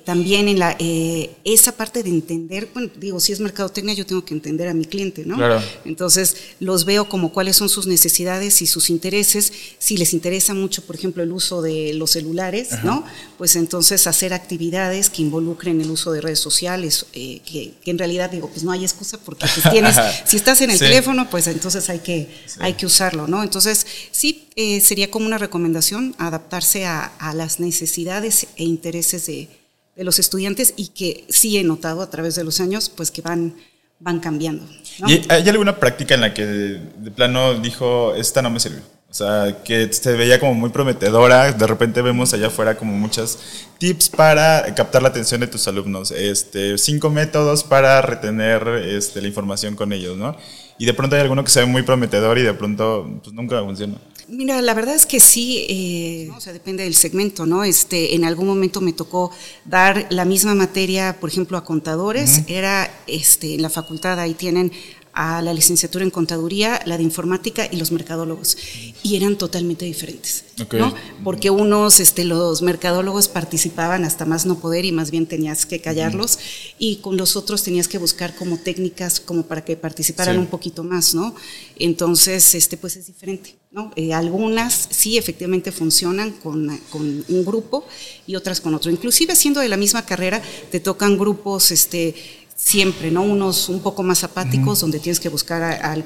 también 0.00 0.48
en 0.48 0.58
la, 0.58 0.74
eh, 0.80 1.36
esa 1.44 1.70
parte 1.70 2.02
de 2.02 2.10
entender, 2.10 2.68
bueno, 2.74 2.90
digo, 2.96 3.20
si 3.20 3.32
es 3.32 3.38
mercadotecnia, 3.38 3.94
yo 3.94 4.04
tengo 4.04 4.24
que 4.24 4.34
entender 4.34 4.66
a 4.66 4.74
mi 4.74 4.86
cliente, 4.86 5.24
¿no? 5.24 5.36
Claro. 5.36 5.62
Entonces, 5.84 6.36
los 6.58 6.84
veo 6.84 7.08
como 7.08 7.32
cuáles 7.32 7.56
son 7.56 7.68
sus 7.68 7.86
necesidades 7.86 8.60
y 8.60 8.66
sus 8.66 8.90
intereses. 8.90 9.52
Si 9.78 9.96
les 9.96 10.12
interesa 10.12 10.52
mucho, 10.52 10.82
por 10.82 10.96
ejemplo, 10.96 11.22
el 11.22 11.30
uso 11.30 11.62
de 11.62 11.94
los 11.94 12.10
celulares, 12.10 12.70
¿no? 12.82 13.04
Pues 13.38 13.54
entonces 13.54 14.08
hacer 14.08 14.34
actividades 14.34 15.10
que 15.10 15.22
involucren 15.22 15.80
el 15.80 15.88
uso 15.88 16.10
de 16.10 16.20
redes 16.20 16.40
sociales, 16.40 17.06
eh, 17.12 17.40
que, 17.44 17.74
en 17.84 17.96
realidad 17.96 18.30
digo, 18.30 18.48
pues 18.48 18.64
no 18.64 18.72
hay 18.72 18.82
excusa 18.82 19.18
porque 19.18 19.46
pues 19.54 19.70
tienes, 19.70 19.94
si 20.24 20.36
estás 20.36 20.60
en 20.60 20.70
el 20.70 20.78
teléfono, 20.78 21.30
pues 21.30 21.46
entonces 21.46 21.88
hay 21.88 22.00
que, 22.00 22.28
hay 22.58 22.72
que 22.72 22.86
usarlo, 22.86 23.28
¿no? 23.28 23.44
Entonces, 23.44 23.86
sí, 24.10 24.48
eh, 24.56 24.80
sería 24.80 25.08
como 25.08 25.26
una 25.26 25.38
recomendación 25.38 26.16
adaptarse 26.18 26.84
a, 26.84 27.04
a 27.04 27.32
las 27.32 27.60
necesidades 27.60 28.48
e 28.56 28.64
intereses 28.64 29.26
de 29.26 29.48
de 29.96 30.04
los 30.04 30.18
estudiantes 30.18 30.74
y 30.76 30.88
que 30.88 31.24
sí 31.28 31.56
he 31.56 31.64
notado 31.64 32.02
a 32.02 32.10
través 32.10 32.34
de 32.34 32.44
los 32.44 32.60
años, 32.60 32.88
pues 32.88 33.10
que 33.10 33.22
van, 33.22 33.54
van 34.00 34.20
cambiando. 34.20 34.64
¿Y 35.06 35.22
hay 35.28 35.48
alguna 35.48 35.78
práctica 35.78 36.14
en 36.14 36.20
la 36.20 36.34
que 36.34 36.44
de, 36.44 37.10
plano 37.10 37.54
dijo, 37.60 38.14
esta 38.14 38.42
no 38.42 38.50
me 38.50 38.60
sirvió? 38.60 38.82
O 39.10 39.16
sea, 39.16 39.62
que 39.62 39.92
se 39.92 40.12
veía 40.14 40.40
como 40.40 40.54
muy 40.54 40.70
prometedora. 40.70 41.52
De 41.52 41.66
repente 41.68 42.02
vemos 42.02 42.34
allá 42.34 42.48
afuera 42.48 42.76
como 42.76 42.92
muchos 42.94 43.38
tips 43.78 44.08
para 44.08 44.74
captar 44.74 45.02
la 45.02 45.08
atención 45.08 45.40
de 45.40 45.46
tus 45.46 45.68
alumnos. 45.68 46.10
Este, 46.10 46.76
cinco 46.78 47.10
métodos 47.10 47.62
para 47.62 48.02
retener 48.02 48.66
este, 48.84 49.20
la 49.20 49.28
información 49.28 49.76
con 49.76 49.92
ellos, 49.92 50.16
¿no? 50.16 50.36
Y 50.78 50.86
de 50.86 50.94
pronto 50.94 51.14
hay 51.14 51.22
alguno 51.22 51.44
que 51.44 51.50
se 51.52 51.60
ve 51.60 51.66
muy 51.66 51.82
prometedor 51.82 52.38
y 52.38 52.42
de 52.42 52.54
pronto 52.54 53.20
pues, 53.22 53.32
nunca 53.32 53.62
funciona. 53.62 53.94
Mira, 54.28 54.62
la 54.62 54.72
verdad 54.72 54.94
es 54.94 55.04
que 55.04 55.20
sí, 55.20 55.66
eh, 55.68 56.30
o 56.34 56.40
sea, 56.40 56.52
depende 56.52 56.84
del 56.84 56.94
segmento, 56.94 57.44
¿no? 57.44 57.62
Este, 57.62 58.14
en 58.14 58.24
algún 58.24 58.46
momento 58.46 58.80
me 58.80 58.92
tocó 58.92 59.30
dar 59.66 60.06
la 60.10 60.24
misma 60.24 60.54
materia, 60.54 61.18
por 61.20 61.28
ejemplo, 61.28 61.58
a 61.58 61.64
contadores. 61.64 62.42
Era, 62.46 62.90
este, 63.06 63.54
en 63.54 63.62
la 63.62 63.68
facultad 63.68 64.18
ahí 64.18 64.34
tienen 64.34 64.72
a 65.14 65.42
la 65.42 65.54
licenciatura 65.54 66.04
en 66.04 66.10
contaduría, 66.10 66.80
la 66.86 66.96
de 66.96 67.04
informática 67.04 67.68
y 67.70 67.76
los 67.76 67.92
mercadólogos. 67.92 68.56
Y 69.02 69.16
eran 69.16 69.36
totalmente 69.36 69.84
diferentes, 69.84 70.44
¿no? 70.72 70.92
Porque 71.22 71.50
unos, 71.50 72.00
este, 72.00 72.24
los 72.24 72.62
mercadólogos 72.62 73.28
participaban 73.28 74.04
hasta 74.04 74.24
más 74.24 74.44
no 74.44 74.58
poder 74.58 74.84
y 74.84 74.92
más 74.92 75.10
bien 75.12 75.26
tenías 75.26 75.66
que 75.66 75.80
callarlos 75.80 76.38
y 76.78 76.96
con 76.96 77.16
los 77.16 77.36
otros 77.36 77.62
tenías 77.62 77.86
que 77.86 77.98
buscar 77.98 78.34
como 78.34 78.58
técnicas 78.58 79.20
como 79.20 79.44
para 79.44 79.64
que 79.64 79.76
participaran 79.76 80.38
un 80.38 80.46
poquito 80.46 80.82
más, 80.82 81.14
¿no? 81.14 81.34
Entonces, 81.76 82.54
este, 82.54 82.76
pues 82.76 82.96
es 82.96 83.06
diferente, 83.06 83.54
¿no? 83.70 83.92
Eh, 83.94 84.12
algunas 84.12 84.88
sí 84.90 85.16
efectivamente 85.16 85.70
funcionan 85.70 86.32
con, 86.32 86.76
con, 86.90 87.24
un 87.28 87.44
grupo 87.44 87.86
y 88.26 88.34
otras 88.34 88.60
con 88.60 88.74
otro. 88.74 88.90
Inclusive 88.90 89.36
siendo 89.36 89.60
de 89.60 89.68
la 89.68 89.76
misma 89.76 90.04
carrera, 90.04 90.42
te 90.72 90.80
tocan 90.80 91.16
grupos, 91.16 91.70
este, 91.70 92.14
siempre, 92.56 93.10
¿no? 93.10 93.22
Unos 93.22 93.68
un 93.68 93.80
poco 93.80 94.02
más 94.02 94.24
apáticos, 94.24 94.80
donde 94.80 95.00
tienes 95.00 95.20
que 95.20 95.28
buscar 95.28 95.62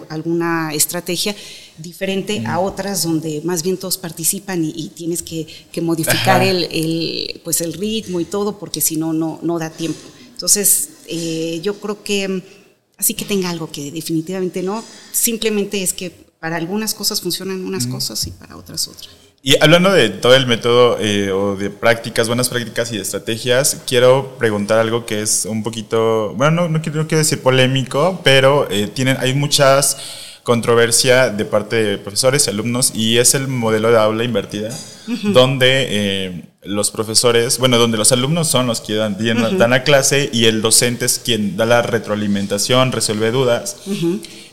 alguna 0.08 0.72
estrategia 0.72 1.36
diferente 1.76 2.44
a 2.46 2.58
otras 2.58 3.02
donde 3.02 3.42
más 3.44 3.62
bien 3.62 3.76
todos 3.76 3.98
participan 3.98 4.64
y, 4.64 4.88
tienes 4.88 5.22
que, 5.22 5.46
modificar 5.82 6.42
el, 6.42 7.40
pues 7.44 7.60
el 7.60 7.72
ritmo 7.72 8.20
y 8.20 8.24
todo, 8.24 8.58
porque 8.58 8.80
si 8.80 8.96
no, 8.96 9.12
no 9.12 9.58
da 9.58 9.70
tiempo. 9.70 10.00
Entonces, 10.32 10.90
eh, 11.06 11.60
yo 11.62 11.78
creo 11.80 12.02
que 12.02 12.42
así 12.98 13.14
que 13.14 13.24
tenga 13.24 13.48
algo 13.48 13.70
que 13.70 13.90
definitivamente 13.90 14.62
no, 14.62 14.84
simplemente 15.12 15.82
es 15.82 15.94
que 15.94 16.10
para 16.10 16.56
algunas 16.56 16.94
cosas 16.94 17.20
funcionan 17.20 17.64
unas 17.64 17.86
cosas 17.86 18.26
y 18.26 18.32
para 18.32 18.56
otras 18.56 18.86
otras. 18.88 19.08
Y 19.40 19.54
hablando 19.62 19.92
de 19.92 20.09
todo 20.09 20.35
el 20.35 20.47
método 20.47 20.99
eh, 21.00 21.30
o 21.30 21.54
de 21.54 21.71
prácticas, 21.71 22.26
buenas 22.26 22.49
prácticas 22.49 22.92
y 22.92 22.97
de 22.97 23.02
estrategias, 23.02 23.83
quiero 23.87 24.37
preguntar 24.37 24.78
algo 24.78 25.07
que 25.07 25.23
es 25.23 25.45
un 25.45 25.62
poquito, 25.62 26.35
bueno, 26.35 26.62
no, 26.62 26.68
no, 26.68 26.83
quiero, 26.83 27.04
decir 27.04 27.40
polémico, 27.40 28.21
pero 28.25 28.68
eh, 28.71 28.88
tienen, 28.88 29.16
hay 29.21 29.35
muchas 29.35 29.97
controversia 30.49 31.28
de 31.28 31.45
parte 31.45 31.76
de 31.76 31.99
profesores 31.99 32.47
y 32.47 32.50
alumnos 32.50 32.92
y 32.95 33.18
es 33.18 33.35
el 33.35 33.49
modelo 33.49 33.90
de 33.90 33.99
aula 33.99 34.25
invertida, 34.25 34.71
donde 35.25 35.87
eh, 35.90 36.42
los 36.68 36.90
profesores, 36.90 37.58
bueno, 37.58 37.78
donde 37.78 37.96
los 37.96 38.12
alumnos 38.12 38.48
son 38.48 38.66
los 38.66 38.82
que 38.82 38.94
dan, 38.94 39.16
dan, 39.58 39.70
la 39.70 39.84
clase 39.84 40.28
y 40.32 40.44
el 40.44 40.60
docente 40.60 41.06
es 41.06 41.18
quien 41.18 41.56
da 41.56 41.64
la 41.64 41.80
retroalimentación, 41.80 42.92
resuelve 42.92 43.30
dudas. 43.30 43.76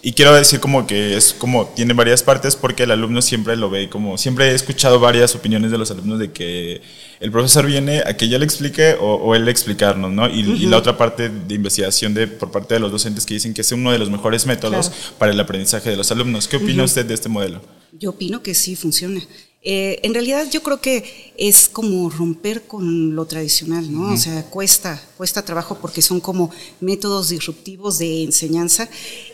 Y 0.02 0.14
quiero 0.14 0.34
decir 0.34 0.62
como 0.62 0.88
que 0.88 1.18
es 1.18 1.34
como 1.34 1.66
tiene 1.76 1.94
varias 1.94 2.24
partes 2.24 2.56
porque 2.56 2.84
el 2.84 2.92
alumno 2.92 3.22
siempre 3.22 3.58
lo 3.58 3.72
ve 3.72 3.90
como 3.90 4.20
siempre 4.20 4.52
he 4.52 4.54
escuchado 4.54 5.00
varias 5.00 5.34
opiniones 5.34 5.72
de 5.72 5.80
los 5.80 5.90
alumnos 5.90 6.20
de 6.20 6.32
que 6.32 6.82
el 7.20 7.32
profesor 7.32 7.66
viene 7.66 8.04
a 8.06 8.16
que 8.16 8.30
yo 8.30 8.38
le 8.38 8.46
explique 8.46 8.96
o, 9.00 9.36
él 9.36 9.48
explicarnos, 9.50 10.12
¿no? 10.12 10.30
Y, 10.30 10.44
la 10.68 10.78
otra 10.78 10.98
parte 10.98 11.30
de 11.30 11.56
investigación 11.56 12.14
de 12.14 12.28
por 12.28 12.52
parte 12.52 12.76
de 12.76 12.80
los 12.80 12.92
docentes 12.92 13.26
que 13.26 13.34
dicen 13.34 13.54
que 13.54 13.62
es 13.62 13.72
uno 13.72 13.92
de 13.92 14.00
los 14.00 14.10
mejores 14.10 14.46
métodos 14.46 14.92
para 15.18 15.32
el 15.32 15.40
aprendizaje 15.40 15.90
de 15.90 15.98
los 15.98 16.12
alumnos. 16.12 16.48
¿Qué 16.48 16.58
opina 16.58 16.84
usted 16.84 17.06
de 17.06 17.14
este 17.14 17.28
modelo? 17.28 17.62
Yo 17.92 18.12
opino 18.12 18.42
que 18.42 18.54
sí 18.54 18.76
funciona. 18.76 19.22
Eh, 19.68 20.00
en 20.04 20.14
realidad 20.14 20.48
yo 20.52 20.62
creo 20.62 20.80
que 20.80 21.34
es 21.38 21.68
como 21.68 22.08
romper 22.12 22.68
con 22.68 23.16
lo 23.16 23.26
tradicional, 23.26 23.92
¿no? 23.92 24.14
O 24.14 24.18
sea, 24.18 24.44
cuesta, 24.46 25.04
cuesta 25.18 25.44
trabajo 25.44 25.80
porque 25.82 26.04
son 26.04 26.20
como 26.20 26.52
métodos 26.82 27.30
disruptivos 27.30 27.98
de 27.98 28.24
enseñanza 28.24 28.88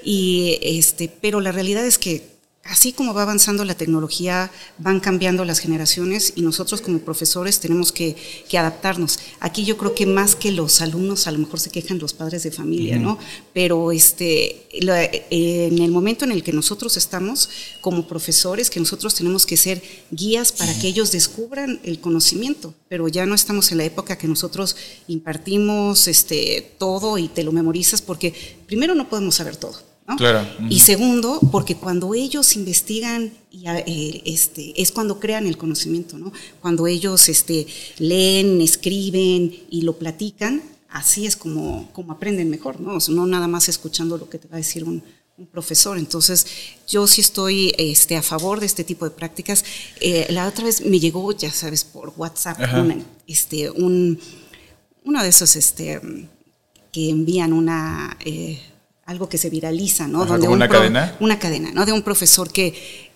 y 0.05 0.57
este, 0.61 1.09
pero 1.09 1.41
la 1.41 1.51
realidad 1.51 1.85
es 1.85 1.97
que 1.97 2.30
así 2.63 2.93
como 2.93 3.13
va 3.13 3.23
avanzando 3.23 3.65
la 3.65 3.75
tecnología, 3.75 4.51
van 4.77 4.99
cambiando 4.99 5.45
las 5.45 5.59
generaciones 5.59 6.33
y 6.35 6.41
nosotros 6.41 6.81
como 6.81 6.99
profesores 6.99 7.59
tenemos 7.59 7.91
que, 7.91 8.15
adaptarnos. 8.53 9.19
Aquí 9.39 9.65
yo 9.65 9.77
creo 9.77 9.95
que 9.95 10.05
más 10.05 10.35
que 10.35 10.51
los 10.51 10.81
alumnos, 10.81 11.25
a 11.25 11.31
lo 11.31 11.39
mejor 11.39 11.59
se 11.59 11.71
quejan 11.71 11.97
los 11.97 12.13
padres 12.13 12.43
de 12.43 12.51
familia, 12.51 12.97
¿no? 12.97 13.17
Pero 13.53 13.91
este, 13.91 14.67
en 14.71 15.79
el 15.79 15.91
momento 15.91 16.25
en 16.25 16.31
el 16.31 16.43
que 16.43 16.53
nosotros 16.53 16.97
estamos 16.97 17.49
como 17.81 18.07
profesores, 18.07 18.69
que 18.69 18.79
nosotros 18.79 19.15
tenemos 19.15 19.45
que 19.45 19.57
ser 19.57 19.81
guías 20.11 20.51
para 20.51 20.77
que 20.77 20.87
ellos 20.87 21.11
descubran 21.11 21.79
el 21.83 21.99
conocimiento, 21.99 22.75
pero 22.87 23.07
ya 23.07 23.25
no 23.25 23.33
estamos 23.33 23.71
en 23.71 23.79
la 23.79 23.85
época 23.85 24.17
que 24.17 24.27
nosotros 24.27 24.75
impartimos 25.07 26.07
este, 26.07 26.75
todo 26.77 27.17
y 27.17 27.27
te 27.27 27.43
lo 27.43 27.51
memorizas 27.51 28.01
porque 28.01 28.33
primero 28.67 28.93
no 28.93 29.09
podemos 29.09 29.35
saber 29.35 29.55
todo. 29.55 29.90
Claro. 30.17 30.47
Y 30.69 30.79
segundo, 30.79 31.39
porque 31.51 31.75
cuando 31.75 32.13
ellos 32.13 32.55
investigan, 32.55 33.31
y, 33.51 33.67
eh, 33.67 34.21
este, 34.25 34.79
es 34.81 34.91
cuando 34.91 35.19
crean 35.19 35.47
el 35.47 35.57
conocimiento, 35.57 36.17
¿no? 36.17 36.31
Cuando 36.61 36.87
ellos 36.87 37.29
este, 37.29 37.67
leen, 37.97 38.61
escriben 38.61 39.53
y 39.69 39.81
lo 39.81 39.97
platican, 39.97 40.61
así 40.91 41.25
es 41.25 41.35
como, 41.35 41.89
como 41.93 42.13
aprenden 42.13 42.49
mejor, 42.49 42.79
¿no? 42.79 42.97
no 43.09 43.25
nada 43.25 43.47
más 43.47 43.69
escuchando 43.69 44.17
lo 44.17 44.29
que 44.29 44.37
te 44.37 44.47
va 44.47 44.55
a 44.55 44.57
decir 44.57 44.83
un, 44.83 45.03
profesor. 45.51 45.97
Entonces, 45.97 46.45
yo 46.87 47.07
sí 47.07 47.21
estoy 47.21 47.73
este, 47.79 48.15
a 48.15 48.21
favor 48.21 48.59
de 48.59 48.67
este 48.67 48.83
tipo 48.83 49.05
de 49.05 49.11
prácticas. 49.11 49.65
Eh, 49.99 50.27
la 50.29 50.47
otra 50.47 50.65
vez 50.65 50.85
me 50.85 50.99
llegó, 50.99 51.31
ya 51.31 51.51
sabes, 51.51 51.83
por 51.83 52.13
WhatsApp, 52.15 52.59
este, 53.25 53.71
un, 53.71 54.19
uno 55.03 55.23
de 55.23 55.29
esos 55.29 55.55
este, 55.55 55.99
que 56.91 57.09
envían 57.09 57.53
una... 57.53 58.15
Eh, 58.23 58.59
algo 59.05 59.27
que 59.29 59.37
se 59.37 59.49
viraliza, 59.49 60.07
¿no? 60.07 60.25
Donde 60.25 60.47
una 60.47 60.67
cadena. 60.67 61.15
Una 61.19 61.39
cadena, 61.39 61.71
¿no? 61.73 61.85
De 61.85 61.91
un 61.91 62.01
profesor 62.01 62.51
que, 62.51 63.07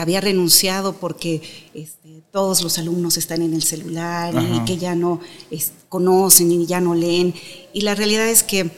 había 0.00 0.20
renunciado 0.20 0.92
porque 0.92 1.42
este, 1.74 2.22
todos 2.30 2.62
los 2.62 2.78
alumnos 2.78 3.16
están 3.16 3.42
en 3.42 3.54
el 3.54 3.62
celular 3.64 4.32
y 4.34 4.60
que 4.64 4.78
ya 4.78 4.94
no 4.94 5.20
conocen 5.88 6.52
y 6.52 6.66
ya 6.66 6.80
no 6.80 6.94
leen. 6.94 7.34
Y 7.72 7.80
la 7.80 7.94
realidad 7.94 8.28
es 8.28 8.44
que 8.44 8.70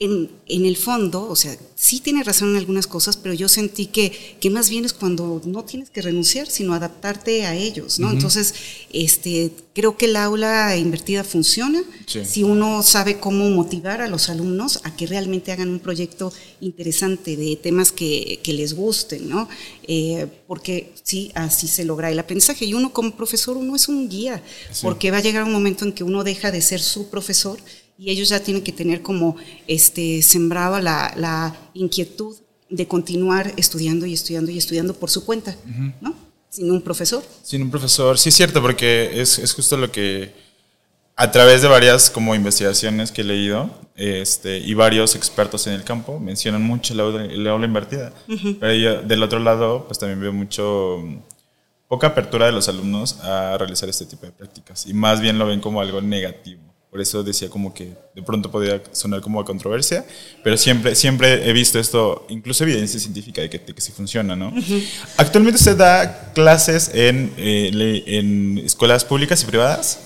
en, 0.00 0.30
en, 0.46 0.64
el 0.64 0.78
fondo, 0.78 1.28
o 1.28 1.36
sea, 1.36 1.54
sí 1.74 2.00
tiene 2.00 2.24
razón 2.24 2.52
en 2.52 2.56
algunas 2.56 2.86
cosas, 2.86 3.18
pero 3.18 3.34
yo 3.34 3.48
sentí 3.48 3.84
que, 3.84 4.10
que 4.40 4.48
más 4.48 4.70
bien 4.70 4.86
es 4.86 4.94
cuando 4.94 5.42
no 5.44 5.62
tienes 5.64 5.90
que 5.90 6.00
renunciar, 6.00 6.48
sino 6.48 6.72
adaptarte 6.72 7.44
a 7.44 7.54
ellos, 7.54 7.98
¿no? 7.98 8.10
Entonces, 8.10 8.54
este, 8.94 9.52
creo 9.74 9.98
que 9.98 10.06
el 10.06 10.16
aula 10.16 10.74
invertida 10.78 11.22
funciona 11.22 11.82
si 12.06 12.42
uno 12.42 12.82
sabe 12.82 13.20
cómo 13.20 13.50
motivar 13.50 14.00
a 14.00 14.08
los 14.08 14.30
alumnos 14.30 14.80
a 14.84 14.96
que 14.96 15.06
realmente 15.06 15.52
hagan 15.52 15.68
un 15.68 15.80
proyecto 15.80 16.32
interesante 16.62 17.36
de 17.36 17.56
temas 17.56 17.92
que, 17.92 18.40
que 18.42 18.54
les 18.54 18.72
gusten, 18.72 19.28
¿no? 19.28 19.50
Eh, 19.86 20.26
porque 20.46 20.94
sí, 21.02 21.30
así 21.34 21.68
se 21.68 21.84
logra 21.84 22.10
el 22.10 22.18
aprendizaje. 22.18 22.64
Y 22.64 22.72
uno 22.72 22.94
como 22.94 23.14
profesor, 23.14 23.58
uno 23.58 23.76
es 23.76 23.86
un 23.86 24.08
guía, 24.08 24.42
porque 24.80 25.10
va 25.10 25.18
a 25.18 25.22
llegar 25.22 25.44
un 25.44 25.52
momento 25.52 25.84
en 25.84 25.92
que 25.92 26.04
uno 26.04 26.24
deja 26.24 26.50
de 26.50 26.62
ser 26.62 26.80
su 26.80 27.10
profesor 27.10 27.58
y 28.00 28.10
ellos 28.10 28.30
ya 28.30 28.40
tienen 28.40 28.64
que 28.64 28.72
tener 28.72 29.02
como 29.02 29.36
este, 29.66 30.22
sembrado 30.22 30.80
la, 30.80 31.12
la 31.16 31.54
inquietud 31.74 32.34
de 32.70 32.88
continuar 32.88 33.52
estudiando 33.58 34.06
y 34.06 34.14
estudiando 34.14 34.50
y 34.50 34.56
estudiando 34.56 34.94
por 34.94 35.10
su 35.10 35.26
cuenta, 35.26 35.54
¿no? 36.00 36.14
Sin 36.48 36.70
un 36.70 36.80
profesor. 36.80 37.22
Sin 37.42 37.60
un 37.60 37.70
profesor, 37.70 38.18
sí 38.18 38.30
es 38.30 38.34
cierto, 38.34 38.62
porque 38.62 39.20
es, 39.20 39.38
es, 39.38 39.52
justo 39.52 39.76
lo 39.76 39.92
que 39.92 40.32
a 41.14 41.30
través 41.30 41.60
de 41.60 41.68
varias 41.68 42.08
como 42.08 42.34
investigaciones 42.34 43.12
que 43.12 43.20
he 43.20 43.24
leído 43.24 43.70
este, 43.96 44.56
y 44.58 44.72
varios 44.72 45.14
expertos 45.14 45.66
en 45.66 45.74
el 45.74 45.84
campo 45.84 46.18
mencionan 46.18 46.62
mucho 46.62 46.94
la 46.94 47.02
aula, 47.02 47.66
invertida. 47.66 48.14
Pero 48.60 48.72
yo, 48.72 49.02
del 49.02 49.22
otro 49.22 49.40
lado, 49.40 49.84
pues 49.86 49.98
también 49.98 50.20
veo 50.20 50.32
mucho 50.32 51.04
poca 51.86 52.06
apertura 52.06 52.46
de 52.46 52.52
los 52.52 52.66
alumnos 52.66 53.20
a 53.20 53.58
realizar 53.58 53.90
este 53.90 54.06
tipo 54.06 54.24
de 54.24 54.32
prácticas 54.32 54.86
y 54.86 54.94
más 54.94 55.20
bien 55.20 55.38
lo 55.38 55.44
ven 55.44 55.60
como 55.60 55.82
algo 55.82 56.00
negativo. 56.00 56.69
Por 56.90 57.00
eso 57.00 57.22
decía 57.22 57.48
como 57.48 57.72
que 57.72 57.92
de 58.16 58.22
pronto 58.22 58.50
podría 58.50 58.82
sonar 58.90 59.20
como 59.20 59.40
a 59.40 59.44
controversia, 59.44 60.04
pero 60.42 60.56
siempre, 60.56 60.96
siempre 60.96 61.48
he 61.48 61.52
visto 61.52 61.78
esto, 61.78 62.26
incluso 62.28 62.64
evidencia 62.64 62.98
científica 62.98 63.40
de 63.40 63.48
que, 63.48 63.60
que 63.60 63.80
sí 63.80 63.92
funciona, 63.92 64.34
¿no? 64.34 64.52
Actualmente 65.16 65.58
usted 65.58 65.76
da 65.76 66.32
clases 66.32 66.90
en, 66.92 67.32
eh, 67.36 68.02
en 68.06 68.58
escuelas 68.58 69.04
públicas 69.04 69.40
y 69.44 69.46
privadas. 69.46 70.00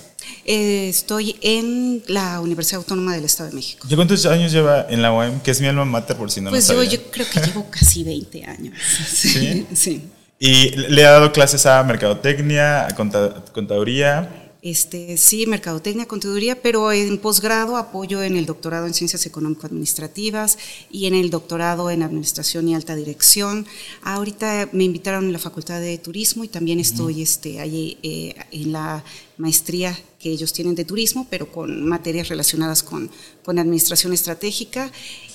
Eh, 0.44 0.90
estoy 0.90 1.36
en 1.40 2.02
la 2.06 2.40
Universidad 2.40 2.80
Autónoma 2.80 3.14
del 3.14 3.24
Estado 3.24 3.48
de 3.48 3.56
México. 3.56 3.86
¿Y 3.88 3.94
cuántos 3.94 4.26
años 4.26 4.52
lleva 4.52 4.86
en 4.90 5.00
la 5.00 5.10
UAM, 5.10 5.40
que 5.40 5.52
es 5.52 5.60
mi 5.62 5.68
alma 5.68 5.86
mater 5.86 6.18
por 6.18 6.30
si 6.30 6.42
no 6.42 6.50
pues 6.50 6.68
lo 6.68 6.74
Pues 6.74 6.90
yo, 6.90 6.98
yo, 6.98 7.10
creo 7.10 7.26
que 7.30 7.40
llevo 7.40 7.70
casi 7.70 8.04
20 8.04 8.44
años. 8.44 8.78
¿Sí? 9.08 9.66
sí. 9.74 10.02
¿Y 10.38 10.70
le 10.76 11.06
ha 11.06 11.12
dado 11.12 11.32
clases 11.32 11.64
a 11.64 11.82
mercadotecnia, 11.82 12.86
a 12.86 12.94
contaduría? 12.94 14.43
Este, 14.64 15.18
sí, 15.18 15.46
mercadotecnia, 15.46 16.06
contaduría, 16.06 16.62
pero 16.62 16.90
en 16.90 17.18
posgrado 17.18 17.76
apoyo 17.76 18.22
en 18.22 18.34
el 18.34 18.46
doctorado 18.46 18.86
en 18.86 18.94
ciencias 18.94 19.26
económico-administrativas 19.26 20.56
y 20.90 21.04
en 21.04 21.14
el 21.14 21.28
doctorado 21.28 21.90
en 21.90 22.02
administración 22.02 22.66
y 22.66 22.74
alta 22.74 22.96
dirección. 22.96 23.66
Ahorita 24.00 24.70
me 24.72 24.84
invitaron 24.84 25.26
en 25.26 25.34
la 25.34 25.38
Facultad 25.38 25.82
de 25.82 25.98
Turismo 25.98 26.44
y 26.44 26.48
también 26.48 26.80
estoy 26.80 27.20
este, 27.20 27.60
allí 27.60 27.98
eh, 28.02 28.34
en 28.52 28.72
la 28.72 29.04
maestría 29.36 29.94
que 30.18 30.30
ellos 30.30 30.54
tienen 30.54 30.74
de 30.74 30.86
turismo, 30.86 31.26
pero 31.28 31.52
con 31.52 31.86
materias 31.86 32.28
relacionadas 32.28 32.82
con, 32.82 33.10
con 33.44 33.58
administración 33.58 34.14
estratégica. 34.14 34.90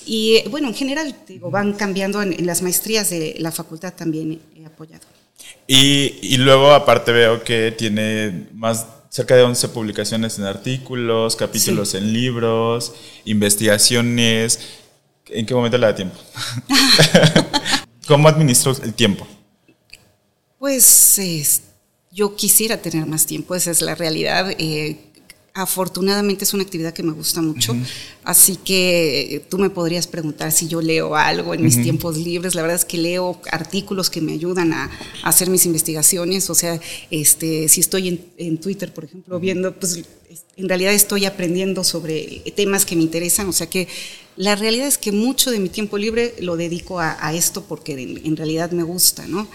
Y 0.06 0.42
bueno, 0.48 0.66
en 0.66 0.74
general, 0.74 1.14
digo, 1.28 1.52
van 1.52 1.74
cambiando 1.74 2.20
en, 2.20 2.44
las 2.44 2.62
maestrías 2.62 3.10
de 3.10 3.36
la 3.38 3.52
facultad 3.52 3.94
también 3.94 4.40
he 4.56 4.66
apoyado. 4.66 5.06
Y, 5.68 6.18
y 6.20 6.36
luego 6.38 6.72
aparte 6.72 7.12
veo 7.12 7.44
que 7.44 7.72
tiene 7.78 8.48
más 8.54 8.86
cerca 9.10 9.34
de 9.36 9.42
11 9.42 9.68
publicaciones 9.68 10.38
en 10.38 10.44
artículos, 10.46 11.36
capítulos 11.36 11.94
en 11.94 12.12
libros, 12.12 12.94
investigaciones. 13.26 14.60
¿En 15.26 15.44
qué 15.44 15.54
momento 15.54 15.76
le 15.76 15.86
da 15.86 15.94
tiempo? 15.94 16.18
¿Cómo 18.06 18.28
administro 18.28 18.72
el 18.82 18.94
tiempo? 18.94 19.26
Pues 20.58 21.62
yo 22.12 22.34
quisiera 22.34 22.76
tener 22.78 23.06
más 23.06 23.26
tiempo, 23.26 23.54
esa 23.54 23.70
es 23.70 23.82
la 23.82 23.94
realidad. 23.94 24.50
Eh, 24.58 25.09
Afortunadamente 25.52 26.44
es 26.44 26.54
una 26.54 26.62
actividad 26.62 26.92
que 26.92 27.02
me 27.02 27.12
gusta 27.12 27.42
mucho, 27.42 27.76
así 28.22 28.54
que 28.56 29.34
eh, 29.34 29.40
tú 29.40 29.58
me 29.58 29.68
podrías 29.68 30.06
preguntar 30.06 30.52
si 30.52 30.68
yo 30.68 30.80
leo 30.80 31.16
algo 31.16 31.54
en 31.54 31.64
mis 31.64 31.82
tiempos 31.82 32.16
libres. 32.16 32.54
La 32.54 32.62
verdad 32.62 32.76
es 32.76 32.84
que 32.84 32.98
leo 32.98 33.40
artículos 33.50 34.10
que 34.10 34.20
me 34.20 34.32
ayudan 34.32 34.72
a, 34.72 34.90
hacer 35.24 35.50
mis 35.50 35.66
investigaciones, 35.66 36.48
o 36.50 36.54
sea, 36.54 36.80
este, 37.10 37.68
si 37.68 37.80
estoy 37.80 38.20
en, 38.36 38.58
Twitter, 38.58 38.94
por 38.94 39.04
ejemplo, 39.04 39.40
viendo, 39.40 39.74
pues 39.74 40.00
en 40.56 40.68
realidad 40.68 40.92
estoy 40.92 41.24
aprendiendo 41.24 41.82
sobre 41.82 42.42
temas 42.54 42.86
que 42.86 42.94
me 42.94 43.02
interesan, 43.02 43.48
o 43.48 43.52
sea 43.52 43.68
que 43.68 43.88
la 44.36 44.54
realidad 44.56 44.86
es 44.86 44.98
que 44.98 45.12
mucho 45.12 45.50
de 45.50 45.58
mi 45.58 45.68
tiempo 45.68 45.98
libre 45.98 46.34
lo 46.40 46.56
dedico 46.56 47.00
a, 47.00 47.34
esto 47.34 47.64
porque 47.64 47.92
en, 48.24 48.36
realidad 48.36 48.70
me 48.70 48.84
gusta, 48.84 49.26
¿no? 49.26 49.48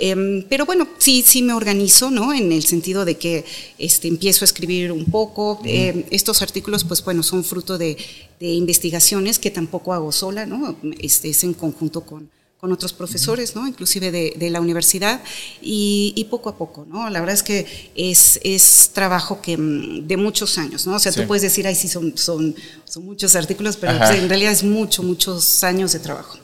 Em, 0.00 0.42
pero 0.48 0.64
bueno, 0.64 0.88
sí, 0.98 1.22
sí 1.26 1.42
me 1.42 1.52
organizo, 1.52 2.10
¿no? 2.10 2.32
En 2.32 2.50
el 2.52 2.64
sentido 2.64 3.04
de 3.04 3.18
que 3.18 3.44
este, 3.78 4.08
empiezo 4.08 4.44
a 4.44 4.46
escribir 4.46 4.90
un 4.92 5.04
poco. 5.04 5.60
Em, 5.64 6.04
estos 6.10 6.40
artículos, 6.40 6.84
pues 6.84 7.04
bueno, 7.04 7.22
son 7.22 7.44
fruto 7.44 7.76
de, 7.78 7.96
investigaciones 8.40 9.38
que 9.38 9.50
tampoco 9.50 9.92
hago 9.92 10.10
sola, 10.12 10.46
¿no? 10.46 10.74
Este, 10.98 11.28
es 11.28 11.44
en 11.44 11.52
conjunto 11.52 12.00
con, 12.00 12.30
con 12.58 12.72
otros 12.72 12.94
profesores, 12.94 13.54
¿no? 13.54 13.66
inclusive 13.68 14.10
de, 14.10 14.50
la 14.50 14.62
universidad, 14.62 15.22
y, 15.60 16.26
poco 16.30 16.48
a 16.48 16.56
poco, 16.56 16.86
¿no? 16.88 17.10
La 17.10 17.20
verdad 17.20 17.34
es 17.34 17.42
que 17.42 17.90
es, 17.94 18.40
es 18.42 18.92
trabajo 18.94 19.42
que, 19.42 19.58
mm, 19.58 20.06
de 20.06 20.16
muchos 20.16 20.56
años, 20.56 20.86
¿no? 20.86 20.94
O 20.94 20.98
sea, 20.98 21.12
tú 21.12 21.26
puedes 21.26 21.42
decir, 21.42 21.66
ay, 21.66 21.74
sí, 21.74 21.88
son, 21.88 22.16
son, 22.16 22.54
son 22.84 23.04
muchos 23.04 23.34
artículos, 23.36 23.76
pero 23.76 23.98
pues, 23.98 24.10
en 24.10 24.28
realidad 24.28 24.52
es 24.52 24.64
mucho, 24.64 25.02
muchos 25.02 25.64
años 25.64 25.92
de 25.92 25.98
trabajo. 25.98 26.38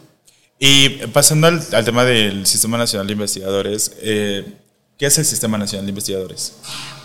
Y 0.59 0.89
pasando 1.09 1.49
al, 1.49 1.85
tema 1.85 2.05
del 2.05 2.47
Sistema 2.47 2.79
Nacional 2.79 3.07
de 3.07 3.13
Investigadores, 3.13 3.93
eh, 4.01 4.55
¿qué 4.97 5.07
es 5.07 5.19
el 5.19 5.27
Sistema 5.27 5.59
Nacional 5.59 5.85
de 5.85 5.91
Investigadores? 5.91 6.55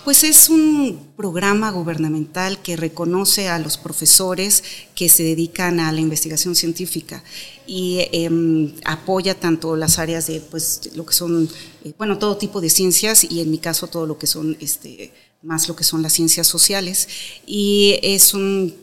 Pues 0.05 0.23
es 0.23 0.49
un 0.49 1.11
programa 1.15 1.69
gubernamental 1.69 2.61
que 2.61 2.75
reconoce 2.75 3.49
a 3.49 3.59
los 3.59 3.77
profesores 3.77 4.63
que 4.95 5.09
se 5.09 5.23
dedican 5.23 5.79
a 5.79 5.91
la 5.91 5.99
investigación 5.99 6.55
científica 6.55 7.23
y 7.67 8.07
em, 8.11 8.73
apoya 8.83 9.39
tanto 9.39 9.75
las 9.75 9.99
áreas 9.99 10.25
de 10.25 10.39
pues 10.39 10.89
lo 10.95 11.05
que 11.05 11.13
son 11.13 11.47
eh, 11.83 11.93
bueno 11.99 12.17
todo 12.17 12.37
tipo 12.37 12.61
de 12.61 12.71
ciencias 12.71 13.23
y 13.23 13.41
en 13.41 13.51
mi 13.51 13.59
caso 13.59 13.85
todo 13.87 14.07
lo 14.07 14.17
que 14.17 14.25
son 14.25 14.57
este 14.59 15.13
más 15.43 15.67
lo 15.67 15.75
que 15.75 15.83
son 15.83 16.01
las 16.01 16.13
ciencias 16.13 16.47
sociales 16.47 17.07
y 17.45 17.99
es 18.01 18.33
un 18.33 18.75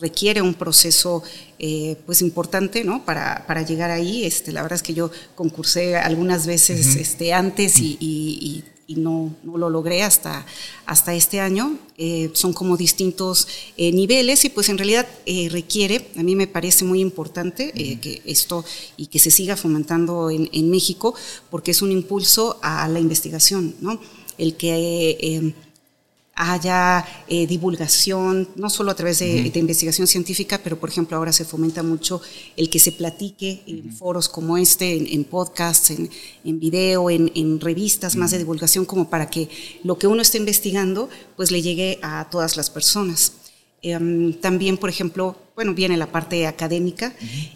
requiere 0.00 0.42
un 0.42 0.54
proceso 0.54 1.22
eh, 1.58 1.96
pues 2.06 2.22
importante 2.22 2.84
¿no? 2.84 3.04
para, 3.04 3.44
para, 3.46 3.62
llegar 3.62 3.90
ahí. 3.90 4.24
Este, 4.24 4.52
la 4.52 4.62
verdad 4.62 4.76
es 4.76 4.82
que 4.82 4.94
yo 4.94 5.10
concursé 5.34 5.96
algunas 5.96 6.46
veces 6.46 6.96
este, 6.96 7.32
antes 7.32 7.78
y, 7.78 7.96
y, 8.00 8.64
no, 8.96 9.32
no, 9.44 9.56
lo 9.56 9.70
logré 9.70 10.02
hasta, 10.02 10.44
hasta 10.84 11.14
este 11.14 11.38
año. 11.38 11.78
Eh, 11.96 12.30
son 12.32 12.52
como 12.52 12.76
distintos 12.76 13.46
eh, 13.76 13.92
niveles 13.92 14.44
y 14.44 14.48
pues 14.48 14.68
en 14.68 14.78
realidad 14.78 15.06
requiere, 15.50 16.08
a 16.16 16.24
mí 16.24 16.34
me 16.34 16.48
parece 16.48 16.84
muy 16.84 17.00
importante 17.00 17.70
que 17.72 18.20
esto 18.24 18.64
y 18.96 19.06
que 19.06 19.20
se 19.20 19.30
siga 19.30 19.54
fomentando 19.56 20.28
en, 20.28 20.48
en, 20.52 20.70
México 20.70 21.14
porque 21.50 21.70
es 21.70 21.82
un 21.82 21.92
impulso 21.92 22.58
a 22.62 22.88
la 22.88 22.98
investigación, 22.98 23.76
¿no? 23.80 24.00
El 24.38 24.56
que 24.56 25.54
haya 26.40 27.04
eh, 27.28 27.46
divulgación, 27.46 28.48
no 28.56 28.70
solo 28.70 28.90
a 28.90 28.94
través 28.94 29.18
de, 29.18 29.52
investigación 29.54 30.06
científica, 30.06 30.58
pero 30.62 30.78
por 30.78 30.88
ejemplo 30.88 31.16
ahora 31.16 31.32
se 31.32 31.44
fomenta 31.44 31.82
mucho 31.82 32.22
el 32.56 32.70
que 32.70 32.78
se 32.78 32.92
platique 32.92 33.62
en 33.66 33.92
foros 33.92 34.28
como 34.28 34.56
este, 34.56 35.14
en, 35.14 35.24
podcasts, 35.24 35.90
en, 35.90 36.08
en 36.44 36.58
video, 36.58 37.10
en, 37.10 37.60
revistas 37.60 38.16
más 38.16 38.30
de 38.30 38.38
divulgación, 38.38 38.86
como 38.86 39.10
para 39.10 39.28
que 39.28 39.50
lo 39.84 39.98
que 39.98 40.06
uno 40.06 40.22
esté 40.22 40.38
investigando 40.38 41.10
pues 41.36 41.50
le 41.50 41.60
llegue 41.60 41.98
a 42.02 42.28
todas 42.30 42.56
las 42.56 42.70
personas. 42.70 43.32
Em, 43.82 44.34
también, 44.34 44.76
por 44.76 44.90
ejemplo, 44.90 45.36
bueno, 45.56 45.72
viene 45.72 45.96
la 45.96 46.06
parte 46.06 46.46
académica, 46.46 47.14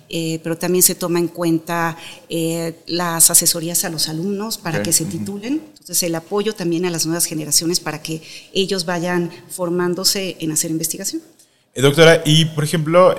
eh, 0.08 0.40
pero 0.42 0.56
también 0.56 0.82
se 0.82 0.94
toma 0.94 1.18
en 1.18 1.28
cuenta 1.28 1.98
eh, 2.30 2.76
las 2.86 3.30
asesorías 3.30 3.84
a 3.84 3.90
los 3.90 4.08
alumnos 4.08 4.56
para 4.56 4.82
que 4.82 4.92
se 4.92 5.04
titulen. 5.04 5.60
Entonces, 5.70 6.02
el 6.02 6.14
apoyo 6.14 6.54
también 6.54 6.86
a 6.86 6.90
las 6.90 7.04
nuevas 7.04 7.26
generaciones 7.26 7.78
para 7.78 8.00
que 8.00 8.22
ellos 8.54 8.86
vayan 8.86 9.30
formándose 9.50 10.36
en 10.40 10.52
hacer 10.52 10.70
investigación. 10.70 11.20
Eh, 11.74 11.82
doctora, 11.82 12.22
y 12.24 12.46
por 12.46 12.64
ejemplo, 12.64 13.14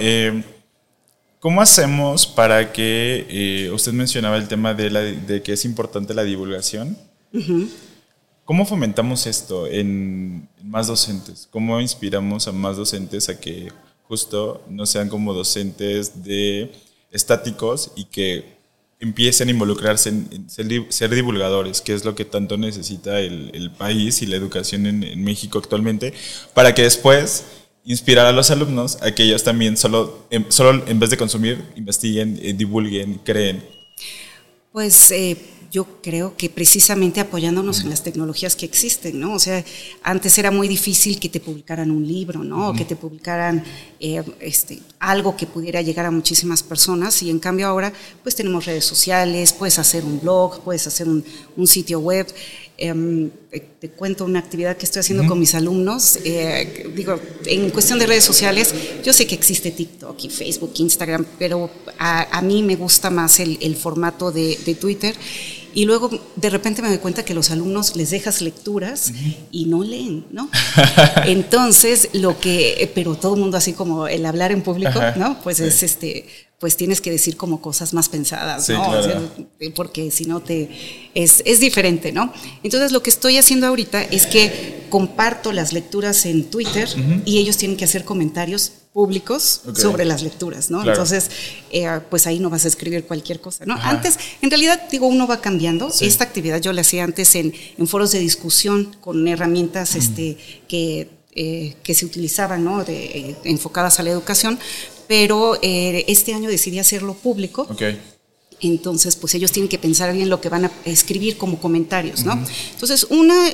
¿cómo 1.39 1.61
hacemos 1.61 2.25
para 2.25 2.73
que, 2.73 3.69
usted 3.71 3.91
mencionaba 3.91 4.37
el 4.37 4.47
tema 4.47 4.73
de, 4.73 4.89
la, 4.89 5.01
de, 5.01 5.43
que 5.43 5.53
es 5.53 5.63
importante 5.65 6.15
la 6.15 6.23
divulgación? 6.23 6.97
¿Cómo 8.45 8.63
fomentamos 8.67 9.25
esto 9.25 9.65
en 9.65 10.47
más 10.63 10.85
docentes? 10.85 11.47
¿Cómo 11.49 11.81
inspiramos 11.81 12.47
a 12.47 12.51
más 12.51 12.77
docentes 12.77 13.27
a 13.27 13.39
que 13.39 13.71
justo 14.03 14.63
no 14.69 14.85
sean 14.85 15.09
como 15.09 15.33
docentes 15.33 16.23
de 16.23 16.71
estáticos 17.11 17.91
y 17.95 18.05
que 18.05 18.55
empiecen 18.99 19.47
a 19.47 19.51
involucrarse 19.51 20.09
en, 20.09 20.47
ser, 20.47 21.15
divulgadores, 21.15 21.81
que 21.81 21.95
es 21.95 22.05
lo 22.05 22.13
que 22.13 22.23
tanto 22.23 22.55
necesita 22.55 23.19
el, 23.19 23.71
país 23.77 24.21
y 24.21 24.27
la 24.27 24.35
educación 24.35 24.85
en, 24.85 25.23
México 25.23 25.57
actualmente, 25.57 26.13
para 26.53 26.75
que 26.75 26.83
después 26.83 27.45
inspirar 27.83 28.27
a 28.27 28.31
los 28.31 28.51
alumnos 28.51 28.99
a 29.01 29.13
que 29.13 29.23
ellos 29.23 29.43
también 29.43 29.75
solo, 29.75 30.27
em, 30.29 30.45
solo 30.49 30.83
en 30.87 30.99
vez 30.99 31.09
de 31.09 31.17
consumir, 31.17 31.63
investiguen, 31.75 32.39
eh, 32.41 32.53
divulguen, 32.53 33.15
creen. 33.23 33.63
Pues 34.71 35.09
eh, 35.11 35.37
yo 35.71 36.01
creo 36.01 36.35
que 36.37 36.49
precisamente 36.49 37.19
apoyándonos 37.19 37.81
en 37.81 37.89
las 37.89 38.03
tecnologías 38.03 38.55
que 38.55 38.65
existen, 38.65 39.19
¿no? 39.19 39.33
O 39.33 39.39
sea, 39.39 39.63
antes 40.03 40.37
era 40.37 40.51
muy 40.51 40.67
difícil 40.67 41.19
que 41.19 41.29
te 41.29 41.39
publicaran 41.39 41.91
un 41.91 42.07
libro, 42.07 42.43
¿no? 42.43 42.69
O 42.69 42.73
que 42.73 42.85
te 42.85 42.95
publicaran 42.95 43.63
eh, 43.99 44.23
este, 44.39 44.79
algo 44.99 45.35
que 45.35 45.45
pudiera 45.45 45.81
llegar 45.81 46.05
a 46.05 46.11
muchísimas 46.11 46.63
personas 46.63 47.21
y 47.23 47.29
en 47.29 47.39
cambio 47.39 47.67
ahora 47.67 47.91
pues 48.23 48.35
tenemos 48.35 48.65
redes 48.65 48.85
sociales, 48.85 49.53
puedes 49.53 49.79
hacer 49.79 50.03
un 50.03 50.19
blog, 50.19 50.61
puedes 50.61 50.87
hacer 50.87 51.07
un, 51.07 51.23
sitio 51.67 51.99
web. 51.99 52.27
Em, 52.77 53.29
te 53.79 53.89
cuento 53.89 54.25
una 54.25 54.39
actividad 54.39 54.75
que 54.75 54.85
estoy 54.85 54.99
haciendo 54.99 55.25
con 55.27 55.39
mis 55.39 55.55
alumnos. 55.55 56.19
Eh, 56.25 56.91
digo, 56.93 57.17
en 57.45 57.69
cuestión 57.69 57.99
de 57.99 58.05
redes 58.05 58.25
sociales, 58.25 58.73
yo 59.03 59.13
sé 59.13 59.27
que 59.27 59.35
existe 59.35 59.71
TikTok 59.71 60.21
y 60.25 60.29
Facebook, 60.29 60.73
Instagram, 60.75 61.25
pero 61.39 61.69
a, 61.97 62.41
mí 62.41 62.63
me 62.63 62.75
gusta 62.75 63.09
más 63.09 63.39
el, 63.39 63.75
formato 63.75 64.31
de, 64.31 64.59
de 64.65 64.75
Twitter. 64.75 65.15
Y 65.75 65.85
luego 65.85 66.09
de 66.37 66.49
repente 66.49 66.81
me 66.81 66.87
doy 66.87 66.99
cuenta 66.99 67.25
que 67.25 67.33
los 67.33 67.51
alumnos 67.51 67.97
les 67.97 68.09
dejas 68.09 68.41
lecturas 68.41 69.11
y 69.51 69.65
no 69.65 69.83
leen, 69.83 70.25
¿no? 70.31 70.49
Entonces, 71.25 72.09
lo 72.13 72.39
que, 72.39 72.89
pero 72.95 73.15
todo 73.15 73.35
el 73.35 73.41
mundo 73.41 73.57
así 73.57 73.73
como 73.73 74.07
el 74.07 74.25
hablar 74.25 74.53
en 74.53 74.61
público, 74.61 75.01
¿no? 75.17 75.41
Pues 75.43 75.59
es 75.59 75.83
este, 75.83 76.27
pues 76.59 76.77
tienes 76.77 77.01
que 77.01 77.11
decir 77.11 77.35
como 77.35 77.61
cosas 77.61 77.93
más 77.93 78.07
pensadas, 78.09 78.69
¿no? 78.69 78.91
porque 79.75 80.09
si 80.09 80.25
no 80.25 80.41
te, 80.41 80.69
es, 81.13 81.43
es 81.45 81.59
diferente, 81.59 82.11
¿no? 82.11 82.33
Entonces, 82.63 82.91
lo 82.91 83.03
que 83.03 83.09
estoy 83.09 83.37
haciendo 83.37 83.67
ahorita 83.67 84.01
es 84.03 84.25
que 84.25 84.85
comparto 84.89 85.51
las 85.51 85.73
lecturas 85.73 86.25
en 86.25 86.45
Twitter 86.45 86.87
y 87.25 87.39
ellos 87.39 87.57
tienen 87.57 87.75
que 87.75 87.85
hacer 87.85 88.05
comentarios 88.05 88.71
públicos 88.93 89.63
sobre 89.75 90.05
las 90.05 90.21
lecturas, 90.21 90.71
¿no? 90.71 90.81
Entonces, 90.87 91.29
eh, 91.69 91.99
pues 92.09 92.27
ahí 92.27 92.39
no 92.39 92.49
vas 92.49 92.63
a 92.63 92.69
escribir 92.69 93.03
cualquier 93.03 93.41
cosa, 93.41 93.65
¿no? 93.65 93.75
Antes, 93.81 94.17
en 94.41 94.49
realidad, 94.49 94.81
digo, 94.89 95.07
uno 95.07 95.27
va 95.27 95.41
cambiando. 95.41 95.91
Esta 95.99 96.23
actividad 96.23 96.61
yo 96.61 96.71
la 96.71 96.79
hacía 96.79 97.03
antes 97.03 97.35
en, 97.35 97.53
foros 97.87 98.13
de 98.13 98.19
discusión 98.19 98.95
con 99.01 99.27
herramientas 99.27 99.95
este, 99.95 100.37
que, 100.69 101.09
eh, 101.35 101.75
que 101.83 101.93
se 101.93 102.05
utilizaban, 102.05 102.63
¿no? 102.63 102.85
De, 102.85 103.03
eh, 103.03 103.35
enfocadas 103.43 103.99
a 103.99 104.03
la 104.03 104.11
educación, 104.11 104.57
pero 105.07 105.57
este 105.61 106.33
año 106.33 106.49
decidí 106.49 106.79
hacerlo 106.79 107.13
público. 107.13 107.67
Entonces, 108.61 109.15
pues 109.15 109.35
ellos 109.35 109.51
tienen 109.51 109.69
que 109.69 109.77
pensar 109.77 110.13
bien 110.13 110.29
lo 110.29 110.39
que 110.39 110.49
van 110.49 110.65
a 110.65 110.71
escribir 110.85 111.37
como 111.37 111.59
comentarios, 111.59 112.23
¿no? 112.23 112.41
Entonces, 112.71 113.05
una, 113.09 113.49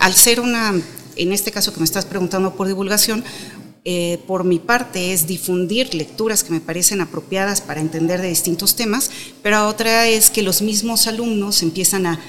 al 0.00 0.14
ser 0.14 0.40
una, 0.40 0.74
en 1.16 1.32
este 1.32 1.52
caso 1.52 1.72
que 1.72 1.78
me 1.78 1.84
estás 1.84 2.04
preguntando 2.04 2.54
por 2.54 2.66
divulgación, 2.66 3.24
eh, 3.84 4.20
por 4.28 4.44
mi 4.44 4.60
parte 4.60 5.12
es 5.12 5.26
difundir 5.26 5.92
lecturas 5.92 6.44
que 6.44 6.52
me 6.52 6.60
parecen 6.60 7.00
apropiadas 7.00 7.60
para 7.60 7.80
entender 7.80 8.22
de 8.22 8.28
distintos 8.28 8.76
temas, 8.76 9.10
pero 9.42 9.66
otra 9.66 10.06
es 10.06 10.30
que 10.30 10.42
los 10.42 10.62
mismos 10.62 11.08
alumnos 11.08 11.62
empiezan 11.62 12.06
a, 12.06 12.20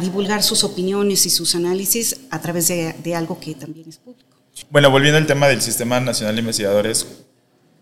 divulgar 0.00 0.44
sus 0.44 0.62
opiniones 0.62 1.26
y 1.26 1.30
sus 1.30 1.56
análisis 1.56 2.20
a 2.30 2.40
través 2.40 2.68
de, 2.68 2.94
de, 3.02 3.16
algo 3.16 3.40
que 3.40 3.56
también 3.56 3.88
es 3.88 3.96
público. 3.96 4.36
Bueno, 4.70 4.88
volviendo 4.88 5.18
al 5.18 5.26
tema 5.26 5.48
del 5.48 5.60
Sistema 5.62 5.98
Nacional 5.98 6.36
de 6.36 6.40
Investigadores, 6.40 7.06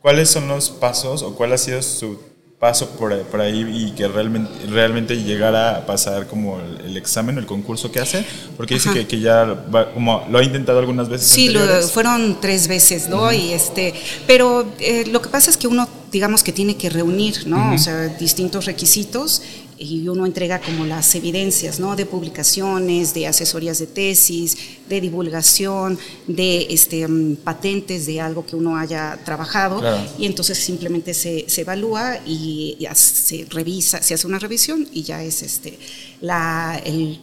¿cuáles 0.01 0.29
son 0.31 0.49
los 0.49 0.71
pasos 0.71 1.23
o 1.23 1.35
cuál 1.35 1.53
ha 1.53 1.59
sido 1.59 1.83
su 1.83 2.19
paso 2.59 2.91
por, 2.91 3.17
por, 3.27 3.41
ahí 3.41 3.65
y 3.73 3.93
que 3.93 4.09
realmente, 4.09 4.51
realmente 4.67 5.17
llegara 5.23 5.77
a 5.77 5.87
pasar 5.87 6.27
como 6.27 6.59
el, 6.85 6.97
examen, 6.97 7.39
el 7.39 7.47
concurso 7.47 7.93
que 7.93 8.01
hace? 8.01 8.25
Porque 8.57 8.75
dice 8.75 8.93
que, 8.93 9.07
que, 9.07 9.21
ya 9.21 9.65
como 9.95 10.27
lo 10.29 10.39
ha 10.39 10.43
intentado 10.43 10.79
algunas 10.81 11.09
veces. 11.09 11.29
Sí, 11.29 11.51
lo, 11.51 11.61
fueron 11.89 12.41
tres 12.41 12.67
veces, 12.67 13.09
¿no? 13.09 13.33
y 13.33 13.53
este, 13.53 13.95
pero 14.27 14.67
eh, 14.81 15.05
lo 15.07 15.23
que 15.23 15.29
pasa 15.29 15.51
es 15.51 15.57
que 15.57 15.69
uno, 15.69 15.89
digamos 16.11 16.43
que 16.43 16.53
tiene 16.53 16.77
que 16.77 16.91
reunir, 16.91 17.47
¿no? 17.47 17.75
O 17.75 17.79
sea, 17.79 18.09
distintos 18.09 18.65
requisitos 18.65 19.43
y 19.79 20.09
uno 20.09 20.27
entrega 20.27 20.61
como 20.61 20.85
las 20.85 21.15
evidencias, 21.15 21.81
¿no? 21.81 21.97
De 21.97 22.07
publicaciones, 22.07 23.15
de 23.15 23.27
asesorías 23.27 23.79
de 23.79 23.87
tesis, 23.87 24.57
de 24.89 25.01
divulgación, 25.01 25.99
de 26.27 26.67
este, 26.71 27.07
mm, 27.07 27.37
patentes 27.37 28.07
de 28.07 28.21
algo 28.21 28.45
que 28.45 28.57
uno 28.57 28.77
haya 28.77 29.19
trabajado 29.25 29.83
y 30.19 30.27
entonces 30.27 30.59
simplemente 30.59 31.15
se, 31.15 31.45
se 31.49 31.63
evalúa 31.63 32.19
y 32.27 32.77
se 32.95 33.47
revisa, 33.51 34.03
se 34.03 34.15
hace 34.15 34.27
una 34.27 34.39
revisión 34.39 34.87
y 34.93 35.03
ya 35.03 35.23
es 35.23 35.43
este, 35.43 35.79
la, 36.21 36.81
el, 36.85 37.21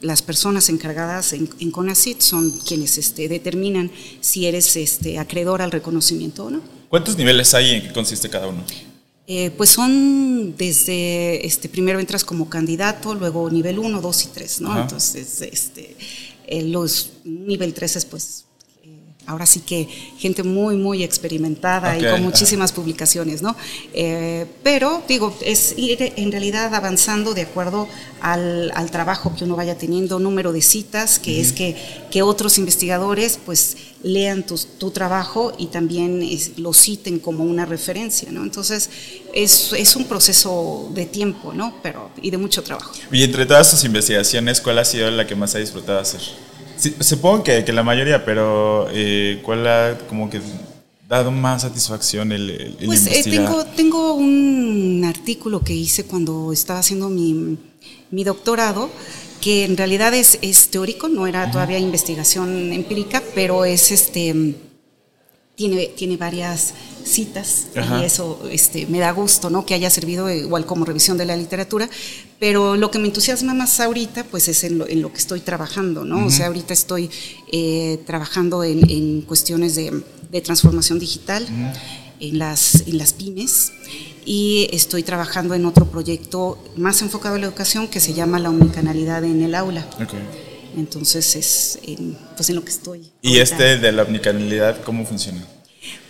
las 0.00 0.22
personas 0.22 0.68
encargadas 0.68 1.32
en, 1.32 1.48
en 1.58 1.70
CONACIT 1.70 2.20
son 2.20 2.50
quienes 2.50 2.98
este, 2.98 3.28
determinan 3.28 3.90
si 4.20 4.46
eres 4.46 4.76
este, 4.76 5.18
acreedor 5.18 5.62
al 5.62 5.70
reconocimiento 5.70 6.44
o 6.44 6.50
no. 6.50 6.60
¿Cuántos 6.88 7.16
niveles 7.16 7.54
hay 7.54 7.70
en 7.70 7.82
qué 7.82 7.92
consiste 7.92 8.28
cada 8.28 8.46
uno? 8.46 8.62
Eh, 9.26 9.50
pues 9.56 9.70
son 9.70 10.54
desde, 10.56 11.46
este, 11.46 11.70
primero 11.70 11.98
entras 11.98 12.24
como 12.24 12.50
candidato, 12.50 13.14
luego 13.14 13.50
nivel 13.50 13.78
1, 13.78 14.00
2 14.00 14.24
y 14.24 14.28
3, 14.28 14.60
¿no? 14.60 14.78
Entonces, 14.78 15.40
este, 15.40 15.96
eh, 16.46 16.62
los 16.62 17.12
nivel 17.24 17.72
3 17.72 17.96
es 17.96 18.04
pues 18.04 18.43
ahora 19.26 19.46
sí 19.46 19.60
que 19.60 19.88
gente 20.18 20.42
muy, 20.42 20.76
muy 20.76 21.02
experimentada 21.02 21.98
y 21.98 22.04
con 22.04 22.22
muchísimas 22.22 22.72
publicaciones, 22.72 23.42
¿no? 23.42 23.56
Eh, 23.92 24.46
pero, 24.62 25.02
digo, 25.08 25.36
es 25.40 25.74
ir 25.76 26.12
en 26.16 26.30
realidad 26.30 26.74
avanzando 26.74 27.34
de 27.34 27.42
acuerdo 27.42 27.88
al, 28.20 28.72
trabajo 28.90 29.34
que 29.36 29.44
uno 29.44 29.56
vaya 29.56 29.76
teniendo, 29.76 30.18
número 30.18 30.52
de 30.52 30.62
citas, 30.62 31.18
que 31.18 31.40
es 31.40 31.52
que, 31.52 31.76
que 32.10 32.22
otros 32.22 32.58
investigadores, 32.58 33.38
pues, 33.44 33.76
lean 34.02 34.44
tu, 34.44 34.58
tu 34.78 34.90
trabajo 34.90 35.54
y 35.58 35.66
también 35.66 36.22
lo 36.58 36.72
citen 36.74 37.18
como 37.18 37.44
una 37.44 37.64
referencia, 37.64 38.30
¿no? 38.30 38.42
Entonces, 38.42 38.90
es, 39.32 39.72
es, 39.72 39.96
un 39.96 40.04
proceso 40.04 40.90
de 40.94 41.06
tiempo, 41.06 41.54
¿no? 41.54 41.74
Pero, 41.82 42.10
y 42.20 42.30
de 42.30 42.36
mucho 42.36 42.62
trabajo. 42.62 42.92
Y 43.10 43.22
entre 43.22 43.46
todas 43.46 43.70
tus 43.70 43.82
investigaciones, 43.84 44.60
¿cuál 44.60 44.78
ha 44.78 44.84
sido 44.84 45.10
la 45.10 45.26
que 45.26 45.34
más 45.34 45.54
ha 45.54 45.58
disfrutado 45.58 45.98
hacer? 45.98 46.20
Supongo 46.76 47.44
que, 47.44 47.64
que, 47.64 47.72
la 47.72 47.82
mayoría, 47.82 48.24
pero 48.24 48.88
eh, 48.92 49.40
¿cuál 49.42 49.66
ha 49.66 49.98
como 50.08 50.28
que 50.30 50.40
dado 51.08 51.30
más 51.30 51.62
satisfacción 51.62 52.32
el, 52.32 52.50
el 52.50 52.86
Pues 52.86 53.06
eh, 53.06 53.22
tengo, 53.24 53.64
tengo 53.64 54.14
un 54.14 55.04
artículo 55.06 55.60
que 55.60 55.74
hice 55.74 56.04
cuando 56.04 56.52
estaba 56.52 56.80
haciendo 56.80 57.08
mi, 57.08 57.58
mi 58.10 58.24
doctorado 58.24 58.90
que 59.40 59.64
en 59.64 59.76
realidad 59.76 60.14
es, 60.14 60.38
es 60.40 60.70
teórico, 60.70 61.08
no 61.08 61.26
era 61.26 61.50
todavía 61.50 61.78
investigación 61.78 62.72
empírica, 62.72 63.22
pero 63.34 63.66
es 63.66 63.92
este 63.92 64.54
tiene, 65.54 65.86
tiene 65.86 66.16
varias 66.16 66.74
citas 67.04 67.66
y 67.74 68.04
eso 68.04 68.40
este, 68.50 68.86
me 68.86 68.98
da 68.98 69.12
gusto, 69.12 69.50
¿no? 69.50 69.64
Que 69.64 69.74
haya 69.74 69.90
servido 69.90 70.30
igual 70.30 70.66
como 70.66 70.84
revisión 70.84 71.16
de 71.16 71.26
la 71.26 71.36
literatura, 71.36 71.88
pero 72.38 72.76
lo 72.76 72.90
que 72.90 72.98
me 72.98 73.06
entusiasma 73.06 73.54
más 73.54 73.80
ahorita, 73.80 74.24
pues 74.24 74.48
es 74.48 74.64
en 74.64 74.78
lo, 74.78 74.88
en 74.88 75.02
lo 75.02 75.12
que 75.12 75.18
estoy 75.18 75.40
trabajando, 75.40 76.04
¿no? 76.04 76.26
O 76.26 76.30
sea, 76.30 76.46
ahorita 76.46 76.72
estoy 76.72 77.10
eh, 77.52 78.00
trabajando 78.06 78.64
en, 78.64 78.88
en, 78.90 79.22
cuestiones 79.22 79.74
de, 79.76 80.02
de 80.30 80.40
transformación 80.40 80.98
digital 80.98 81.46
en, 82.20 82.38
las, 82.38 82.86
en 82.86 82.98
las 82.98 83.12
pymes 83.12 83.72
y 84.26 84.68
estoy 84.72 85.02
trabajando 85.02 85.54
en 85.54 85.64
otro 85.64 85.86
proyecto 85.86 86.62
más 86.76 87.02
enfocado 87.02 87.36
a 87.36 87.38
la 87.38 87.46
educación 87.46 87.88
que 87.88 88.00
se 88.00 88.14
llama 88.14 88.38
la 88.38 88.50
omnicanalidad 88.50 89.24
en 89.24 89.42
el 89.42 89.54
aula. 89.54 89.86
Entonces 90.76 91.36
es 91.36 91.78
en, 91.84 92.16
pues 92.36 92.50
en 92.50 92.56
lo 92.56 92.64
que 92.64 92.70
estoy. 92.70 93.12
¿Y 93.22 93.38
este 93.38 93.78
de 93.78 93.92
la 93.92 94.02
omnicanalidad 94.02 94.82
cómo 94.82 95.06
funciona? 95.06 95.46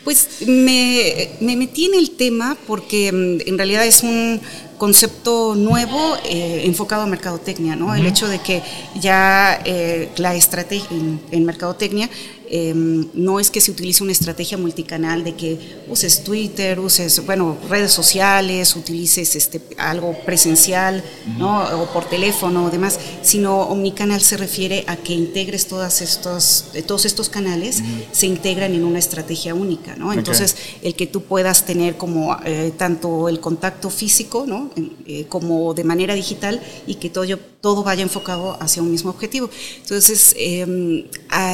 Pues 0.04 0.28
me, 0.46 1.30
me, 1.40 1.56
metí 1.56 1.86
en 1.86 1.94
el 1.94 2.10
tema 2.10 2.56
porque 2.66 3.10
mm, 3.10 3.48
en 3.48 3.56
realidad 3.56 3.86
es 3.86 4.02
un 4.02 4.40
concepto 4.84 5.54
nuevo 5.54 6.14
eh, 6.26 6.60
enfocado 6.66 7.04
a 7.04 7.06
mercadotecnia, 7.06 7.74
¿no? 7.74 7.94
El 7.94 8.04
hecho 8.04 8.28
de 8.28 8.40
que 8.40 8.62
ya 9.00 9.58
eh, 9.64 10.10
la 10.18 10.34
estrategia 10.34 10.94
en 11.30 11.44
mercadotecnia 11.46 12.10
Em, 12.56 13.08
no 13.14 13.40
es 13.40 13.50
que 13.50 13.60
se 13.60 13.72
utilice 13.72 14.04
una 14.04 14.12
estrategia 14.12 14.56
multicanal 14.56 15.24
de 15.24 15.34
que 15.34 15.58
uses 15.88 16.22
Twitter, 16.22 16.78
uses, 16.78 17.26
bueno, 17.26 17.56
redes 17.68 17.90
sociales, 17.90 18.76
utilices 18.76 19.34
este, 19.34 19.60
algo 19.76 20.16
presencial, 20.24 21.02
¿no? 21.36 21.64
O 21.80 21.86
por 21.86 22.04
teléfono 22.04 22.66
o 22.66 22.70
demás, 22.70 23.00
sino 23.22 23.62
omnicanal 23.62 24.20
se 24.20 24.36
refiere 24.36 24.84
a 24.86 24.94
que 24.94 25.14
integres 25.14 25.66
todas 25.66 26.00
estos, 26.00 26.66
todos 26.86 27.06
estos 27.06 27.28
canales, 27.28 27.82
se 28.12 28.26
integran 28.26 28.72
en 28.72 28.84
una 28.84 29.00
estrategia 29.00 29.52
única, 29.52 29.96
¿no? 29.96 30.12
Entonces, 30.12 30.54
el 30.80 30.94
que 30.94 31.08
tú 31.08 31.22
puedas 31.22 31.66
tener 31.66 31.96
como 31.96 32.36
eh, 32.44 32.72
tanto 32.76 33.28
el 33.28 33.40
contacto 33.40 33.90
físico, 33.90 34.44
¿no? 34.46 34.70
Eh, 35.08 35.26
como 35.28 35.74
de 35.74 35.82
manera 35.82 36.14
digital 36.14 36.62
y 36.86 36.94
que 36.94 37.10
todo, 37.10 37.24
todo 37.64 37.82
vaya 37.82 38.02
enfocado 38.02 38.58
hacia 38.60 38.82
un 38.82 38.90
mismo 38.90 39.08
objetivo. 39.08 39.48
Entonces, 39.80 40.34
eh, 40.36 41.06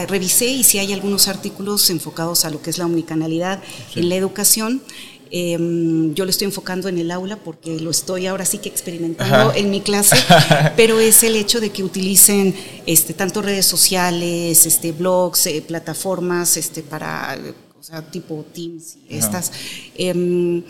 revisé 0.09 0.49
y 0.49 0.65
si 0.65 0.79
hay 0.81 0.93
algunos 0.93 1.29
artículos 1.29 1.89
enfocados 1.89 2.45
a 2.45 2.51
lo 2.51 2.61
que 2.61 2.71
es 2.71 2.79
la 2.79 2.87
omnicanalidad 2.87 3.63
en 3.95 4.09
la 4.09 4.17
educación. 4.17 4.83
Em, 5.31 6.13
yo 6.15 6.25
lo 6.25 6.31
estoy 6.31 6.47
enfocando 6.47 6.89
en 6.89 6.99
el 6.99 7.13
aula 7.13 7.37
porque 7.37 7.79
lo 7.79 7.93
estoy 7.93 8.27
ahora 8.27 8.45
sí 8.45 8.59
que 8.59 8.69
experimentando 8.69 9.55
en 9.55 9.71
mi 9.71 9.83
clase, 9.83 10.17
pero 10.77 10.99
es 10.99 11.23
el 11.23 11.37
hecho 11.37 11.61
de 11.61 11.71
que 11.71 11.85
utilicen 11.85 12.57
este, 12.87 13.15
tanto 13.15 13.41
redes 13.41 13.67
sociales, 13.67 14.67
este, 14.67 14.91
blogs, 14.91 15.47
eh, 15.47 15.63
plataformas 15.65 16.57
este, 16.57 16.83
para, 16.83 17.39
o 17.79 17.83
sea, 17.85 18.03
tipo 18.03 18.45
Teams 18.53 18.97
y 19.09 19.15
estas. 19.15 19.53
Em, 19.95 20.65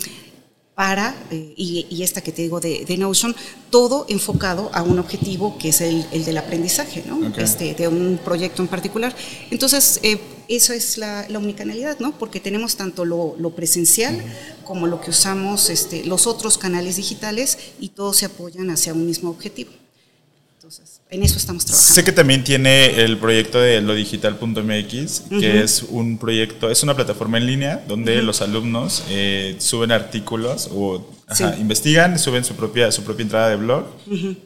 para, 0.80 1.14
eh, 1.30 1.52
y, 1.58 2.02
esta 2.02 2.22
que 2.22 2.32
te 2.32 2.40
digo 2.40 2.58
de, 2.58 2.96
Notion, 2.96 3.36
todo 3.68 4.06
enfocado 4.08 4.70
a 4.72 4.82
un 4.82 4.98
objetivo 4.98 5.58
que 5.58 5.68
es 5.68 5.82
el, 5.82 6.06
del 6.10 6.38
aprendizaje, 6.38 7.04
¿no? 7.06 7.20
Este, 7.36 7.74
de 7.74 7.86
un 7.86 8.18
proyecto 8.24 8.62
en 8.62 8.68
particular. 8.68 9.14
Entonces, 9.50 10.00
eh, 10.02 10.18
eso 10.48 10.72
es 10.72 10.96
la, 10.96 11.28
la, 11.28 11.36
omnicanalidad, 11.36 11.98
¿no? 11.98 12.18
Porque 12.18 12.40
tenemos 12.40 12.76
tanto 12.76 13.04
lo, 13.04 13.50
presencial 13.50 14.22
como 14.64 14.86
lo 14.86 15.02
que 15.02 15.10
usamos, 15.10 15.68
este, 15.68 16.02
los 16.06 16.26
otros 16.26 16.56
canales 16.56 16.96
digitales, 16.96 17.58
y 17.78 17.90
todos 17.90 18.16
se 18.16 18.24
apoyan 18.24 18.70
hacia 18.70 18.94
un 18.94 19.04
mismo 19.04 19.28
objetivo. 19.28 19.72
En 21.12 21.24
eso 21.24 21.38
estamos 21.38 21.64
trabajando. 21.64 21.94
Sé 21.94 22.04
que 22.04 22.12
también 22.12 22.44
tiene 22.44 23.02
el 23.02 23.18
proyecto 23.18 23.60
de 23.60 23.80
lodigital.mx, 23.80 25.22
que 25.28 25.62
es 25.62 25.82
un 25.88 26.18
proyecto, 26.18 26.70
es 26.70 26.84
una 26.84 26.94
plataforma 26.94 27.38
en 27.38 27.46
línea 27.46 27.84
donde 27.88 28.22
los 28.22 28.42
alumnos 28.42 29.02
eh, 29.10 29.56
suben 29.58 29.90
artículos 29.90 30.70
o 30.72 31.04
investigan, 31.58 32.18
suben 32.18 32.44
su 32.44 32.54
propia, 32.54 32.92
su 32.92 33.02
propia 33.02 33.24
entrada 33.24 33.48
de 33.50 33.56
blog 33.56 33.86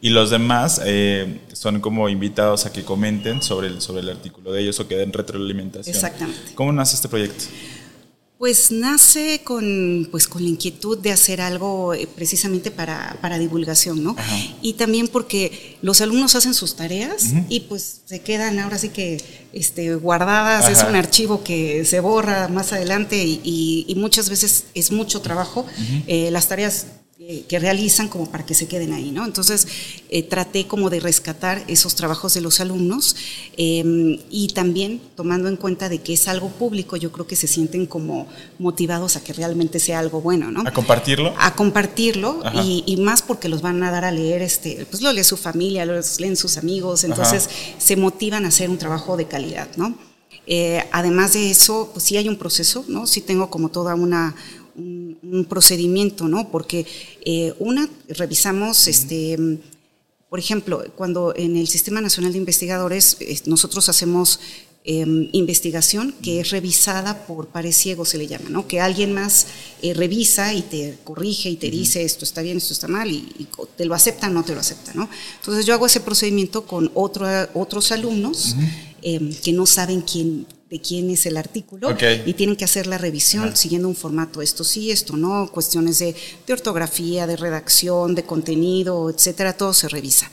y 0.00 0.08
los 0.08 0.30
demás 0.30 0.80
eh, 0.84 1.40
son 1.52 1.80
como 1.80 2.08
invitados 2.08 2.64
a 2.64 2.72
que 2.72 2.82
comenten 2.82 3.42
sobre 3.42 3.68
el, 3.68 3.82
sobre 3.82 4.00
el 4.00 4.08
artículo 4.08 4.50
de 4.52 4.62
ellos 4.62 4.80
o 4.80 4.88
que 4.88 4.96
den 4.96 5.12
retroalimentación. 5.12 5.94
Exactamente. 5.94 6.54
¿Cómo 6.54 6.72
nace 6.72 6.96
este 6.96 7.08
proyecto? 7.08 7.44
Pues 8.44 8.70
nace 8.70 9.40
con, 9.42 10.06
pues, 10.10 10.28
con 10.28 10.42
la 10.42 10.50
inquietud 10.50 10.98
de 10.98 11.12
hacer 11.12 11.40
algo 11.40 11.94
eh, 11.94 12.06
precisamente 12.14 12.70
para, 12.70 13.16
para 13.22 13.38
divulgación, 13.38 14.04
¿no? 14.04 14.14
Y 14.60 14.74
también 14.74 15.08
porque 15.08 15.78
los 15.80 16.02
alumnos 16.02 16.34
hacen 16.34 16.52
sus 16.52 16.76
tareas 16.76 17.32
y 17.48 17.60
pues 17.60 18.02
se 18.04 18.20
quedan 18.20 18.58
ahora 18.58 18.76
sí 18.76 18.90
que 18.90 19.16
este, 19.54 19.94
guardadas, 19.94 20.68
es 20.68 20.86
un 20.86 20.94
archivo 20.94 21.42
que 21.42 21.86
se 21.86 22.00
borra 22.00 22.48
más 22.48 22.74
adelante 22.74 23.16
y, 23.24 23.86
y, 23.88 23.94
muchas 23.94 24.28
veces 24.28 24.64
es 24.74 24.92
mucho 24.92 25.22
trabajo. 25.22 25.64
Eh, 26.06 26.30
las 26.30 26.46
tareas 26.46 26.88
que 27.48 27.58
realizan 27.58 28.08
como 28.08 28.30
para 28.30 28.44
que 28.44 28.54
se 28.54 28.68
queden 28.68 28.92
ahí, 28.92 29.10
¿no? 29.10 29.24
Entonces 29.24 29.66
eh, 30.10 30.22
traté 30.22 30.66
como 30.66 30.90
de 30.90 31.00
rescatar 31.00 31.64
esos 31.68 31.94
trabajos 31.94 32.34
de 32.34 32.40
los 32.40 32.60
alumnos 32.60 33.16
em, 33.56 34.18
y 34.30 34.48
también 34.48 35.00
tomando 35.14 35.48
en 35.48 35.56
cuenta 35.56 35.88
de 35.88 36.00
que 36.02 36.12
es 36.14 36.28
algo 36.28 36.48
público, 36.48 36.96
yo 36.96 37.12
creo 37.12 37.26
que 37.26 37.36
se 37.36 37.46
sienten 37.46 37.86
como 37.86 38.26
motivados 38.58 39.16
a 39.16 39.24
que 39.24 39.32
realmente 39.32 39.80
sea 39.80 40.00
algo 40.00 40.20
bueno, 40.20 40.50
¿no? 40.50 40.62
A 40.66 40.72
compartirlo. 40.72 41.34
A 41.38 41.54
compartirlo 41.54 42.42
y, 42.64 42.96
más 42.98 43.22
porque 43.22 43.48
los 43.48 43.60
van 43.62 43.82
a 43.82 43.90
dar 43.90 44.04
a 44.04 44.10
leer, 44.10 44.42
este, 44.42 44.86
pues 44.90 45.02
lo 45.02 45.12
lee 45.12 45.24
su 45.24 45.36
familia, 45.36 45.84
lo 45.84 45.94
leen 46.18 46.36
sus 46.36 46.56
amigos, 46.56 47.04
entonces 47.04 47.48
se 47.78 47.96
motivan 47.96 48.44
a 48.44 48.48
hacer 48.48 48.70
un 48.70 48.78
trabajo 48.78 49.16
de 49.16 49.26
calidad, 49.26 49.68
¿no? 49.76 49.96
Eh, 50.46 50.84
además 50.92 51.32
de 51.32 51.50
eso, 51.50 51.90
pues 51.92 52.04
sí 52.04 52.16
hay 52.16 52.28
un 52.28 52.36
proceso, 52.36 52.84
¿no? 52.88 53.06
Sí 53.06 53.20
tengo 53.22 53.48
como 53.50 53.70
toda 53.70 53.94
una, 53.94 54.34
un, 54.76 55.46
procedimiento, 55.48 56.28
¿no? 56.28 56.48
Porque 56.50 56.86
eh, 57.24 57.54
una, 57.58 57.88
revisamos, 58.08 58.86
este, 58.88 59.36
por 60.28 60.38
ejemplo, 60.38 60.84
cuando 60.96 61.34
en 61.36 61.56
el 61.56 61.68
Sistema 61.68 62.00
Nacional 62.00 62.32
de 62.32 62.38
Investigadores 62.38 63.18
nosotros 63.46 63.88
hacemos 63.88 64.40
em, 64.84 65.28
investigación 65.32 66.14
que 66.22 66.40
es 66.40 66.50
revisada 66.50 67.26
por 67.26 67.48
pares 67.48 67.76
ciegos, 67.76 68.10
se 68.10 68.18
le 68.18 68.26
llama, 68.26 68.50
¿no? 68.50 68.66
Que 68.66 68.80
alguien 68.80 69.12
más 69.12 69.46
eh, 69.80 69.94
revisa 69.94 70.52
y 70.52 70.62
te 70.62 70.98
corrige 71.04 71.50
y 71.50 71.56
te 71.56 71.70
dice 71.70 72.02
esto 72.02 72.24
está 72.24 72.42
bien, 72.42 72.56
esto 72.58 72.72
está 72.72 72.88
mal 72.88 73.10
y, 73.10 73.48
te 73.76 73.84
lo 73.84 73.94
acepta 73.94 74.28
o 74.28 74.30
no 74.30 74.44
te 74.44 74.54
lo 74.54 74.60
acepta, 74.60 74.92
¿no? 74.94 75.08
Entonces 75.38 75.66
yo 75.66 75.74
hago 75.74 75.86
ese 75.86 76.00
procedimiento 76.00 76.66
con 76.66 76.90
otro, 76.94 77.26
otros 77.54 77.92
alumnos 77.92 78.56
em, 79.02 79.32
que 79.34 79.52
no 79.52 79.66
saben 79.66 80.00
quién 80.02 80.46
de 80.74 80.80
quién 80.80 81.08
es 81.08 81.24
el 81.24 81.36
artículo 81.36 81.96
y 82.26 82.32
tienen 82.32 82.56
que 82.56 82.64
hacer 82.64 82.88
la 82.88 82.98
revisión 82.98 83.54
siguiendo 83.54 83.86
un 83.86 83.94
formato, 83.94 84.42
esto 84.42 84.64
sí, 84.64 84.90
esto 84.90 85.16
no, 85.16 85.48
cuestiones 85.52 86.00
de, 86.00 86.16
de, 86.44 86.52
ortografía, 86.52 87.28
de 87.28 87.36
redacción, 87.36 88.16
de 88.16 88.24
contenido, 88.24 89.08
etcétera, 89.08 89.52
todo 89.52 89.72
se 89.72 89.88
revisa. 89.88 90.28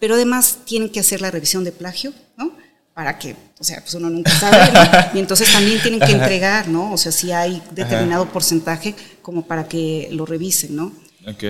Pero 0.00 0.16
además 0.16 0.58
tienen 0.64 0.88
que 0.88 0.98
hacer 0.98 1.20
la 1.20 1.30
revisión 1.30 1.62
de 1.62 1.70
plagio, 1.70 2.12
¿no? 2.36 2.50
Para 2.92 3.20
que, 3.20 3.36
o 3.60 3.62
sea, 3.62 3.82
pues 3.82 3.94
uno 3.94 4.10
nunca 4.10 4.36
sabe, 4.36 4.72
¿no? 4.72 4.80
Y 5.14 5.20
entonces 5.20 5.52
también 5.52 5.80
tienen 5.80 6.00
que 6.00 6.10
entregar, 6.10 6.66
¿no? 6.66 6.92
O 6.92 6.96
sea, 6.96 7.12
si 7.12 7.30
hay 7.30 7.62
determinado 7.70 8.28
porcentaje 8.32 8.96
como 9.22 9.46
para 9.46 9.68
que 9.68 10.08
lo 10.10 10.26
revisen, 10.26 10.74
¿no? 10.74 10.90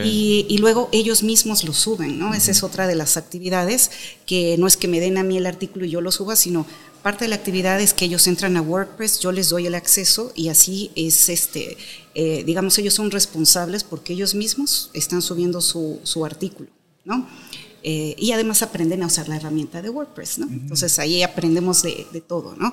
Y, 0.05 0.47
y, 0.51 0.59
luego 0.59 0.91
ellos 0.93 1.23
mismos 1.23 1.65
lo 1.65 1.73
suben, 1.73 2.17
¿no? 2.19 2.33
Esa 2.35 2.51
es 2.51 2.63
otra 2.63 2.87
de 2.87 2.95
las 2.95 3.17
actividades, 3.17 3.91
que 4.25 4.57
no 4.57 4.69
es 4.69 4.77
que 4.77 4.87
me 4.87 5.01
den 5.01 5.19
a 5.19 5.25
mí 5.25 5.37
el 5.37 5.47
artículo 5.47 5.85
y 5.87 5.91
yo 5.91 6.01
lo 6.01 6.13
suba, 6.13 6.37
sino 6.37 6.65
parte 7.05 7.27
de 7.27 7.29
la 7.29 7.37
actividad 7.37 7.83
es 7.83 7.93
que 7.93 8.07
ellos 8.07 8.27
entran 8.27 8.57
a 8.57 8.63
WordPress, 8.63 9.21
yo 9.21 9.31
les 9.31 9.51
doy 9.51 9.67
el 9.67 9.75
acceso 9.75 10.33
y 10.35 10.49
así 10.49 10.91
es, 10.97 11.29
este, 11.29 11.77
eh, 12.15 12.43
digamos, 12.47 12.79
ellos 12.79 12.95
son 12.95 13.11
responsables 13.11 13.85
porque 13.85 14.15
ellos 14.15 14.35
mismos 14.35 14.91
están 14.95 15.21
subiendo 15.21 15.61
su, 15.61 16.01
su 16.03 16.25
artículo, 16.25 16.71
¿no? 17.05 17.29
Eh, 17.83 18.17
y 18.19 18.33
además 18.33 18.63
aprenden 18.63 19.03
a 19.03 19.09
usar 19.09 19.29
la 19.29 19.37
herramienta 19.37 19.83
de 19.83 19.91
WordPress, 19.91 20.39
¿no? 20.39 20.47
Entonces 20.47 20.99
ahí 20.99 21.23
aprendemos 21.23 21.83
de, 21.83 22.07
de 22.11 22.23
todo, 22.23 22.57
¿no? 22.57 22.73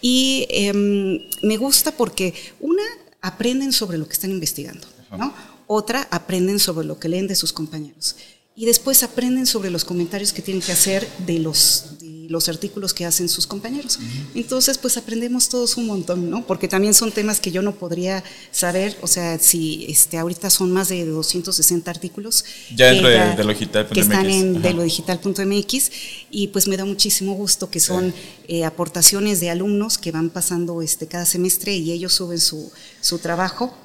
Y 0.00 0.46
em, 0.50 1.18
me 1.42 1.56
gusta 1.56 1.90
porque, 1.96 2.32
una, 2.60 2.84
aprenden 3.22 3.72
sobre 3.72 3.98
lo 3.98 4.06
que 4.06 4.12
están 4.12 4.30
investigando, 4.30 4.86
¿no? 5.18 5.34
Otra, 5.66 6.06
aprenden 6.12 6.60
sobre 6.60 6.86
lo 6.86 7.00
que 7.00 7.08
leen 7.08 7.26
de 7.26 7.34
sus 7.34 7.52
compañeros. 7.52 8.14
Y 8.54 8.66
después 8.66 9.02
aprenden 9.02 9.46
sobre 9.46 9.70
los 9.70 9.84
comentarios 9.84 10.32
que 10.32 10.42
tienen 10.42 10.62
que 10.62 10.70
hacer 10.70 11.08
de 11.26 11.40
los, 11.40 11.86
los 12.28 12.48
artículos 12.48 12.94
que 12.94 13.04
hacen 13.04 13.28
sus 13.28 13.46
compañeros. 13.46 13.98
Entonces, 14.34 14.78
pues 14.78 14.96
aprendemos 14.96 15.48
todos 15.48 15.76
un 15.76 15.86
montón, 15.86 16.30
¿no? 16.30 16.46
Porque 16.46 16.68
también 16.68 16.94
son 16.94 17.12
temas 17.12 17.40
que 17.40 17.50
yo 17.50 17.62
no 17.62 17.74
podría 17.74 18.22
saber, 18.50 18.96
o 19.00 19.06
sea, 19.06 19.38
si 19.38 19.86
este, 19.88 20.18
ahorita 20.18 20.50
son 20.50 20.72
más 20.72 20.88
de 20.88 21.04
260 21.04 21.90
artículos. 21.90 22.44
Ya 22.74 22.86
dentro 22.86 23.08
de, 23.08 23.44
lo 23.44 23.52
digital.mx. 23.52 23.92
Que 23.92 24.00
están 24.00 24.30
en 24.30 24.62
de 24.62 24.72
lo 24.72 24.82
digital.mx 24.82 25.90
y 26.30 26.48
pues 26.48 26.68
me 26.68 26.76
da 26.76 26.84
muchísimo 26.84 27.34
gusto 27.34 27.70
que 27.70 27.80
son 27.80 28.14
eh, 28.48 28.64
aportaciones 28.64 29.40
de 29.40 29.50
alumnos 29.50 29.98
que 29.98 30.12
van 30.12 30.30
pasando 30.30 30.82
este, 30.82 31.06
cada 31.06 31.26
semestre 31.26 31.74
y 31.76 31.92
ellos 31.92 32.12
suben 32.14 32.40
su, 32.40 32.70
su 33.00 33.18
trabajo 33.18 33.76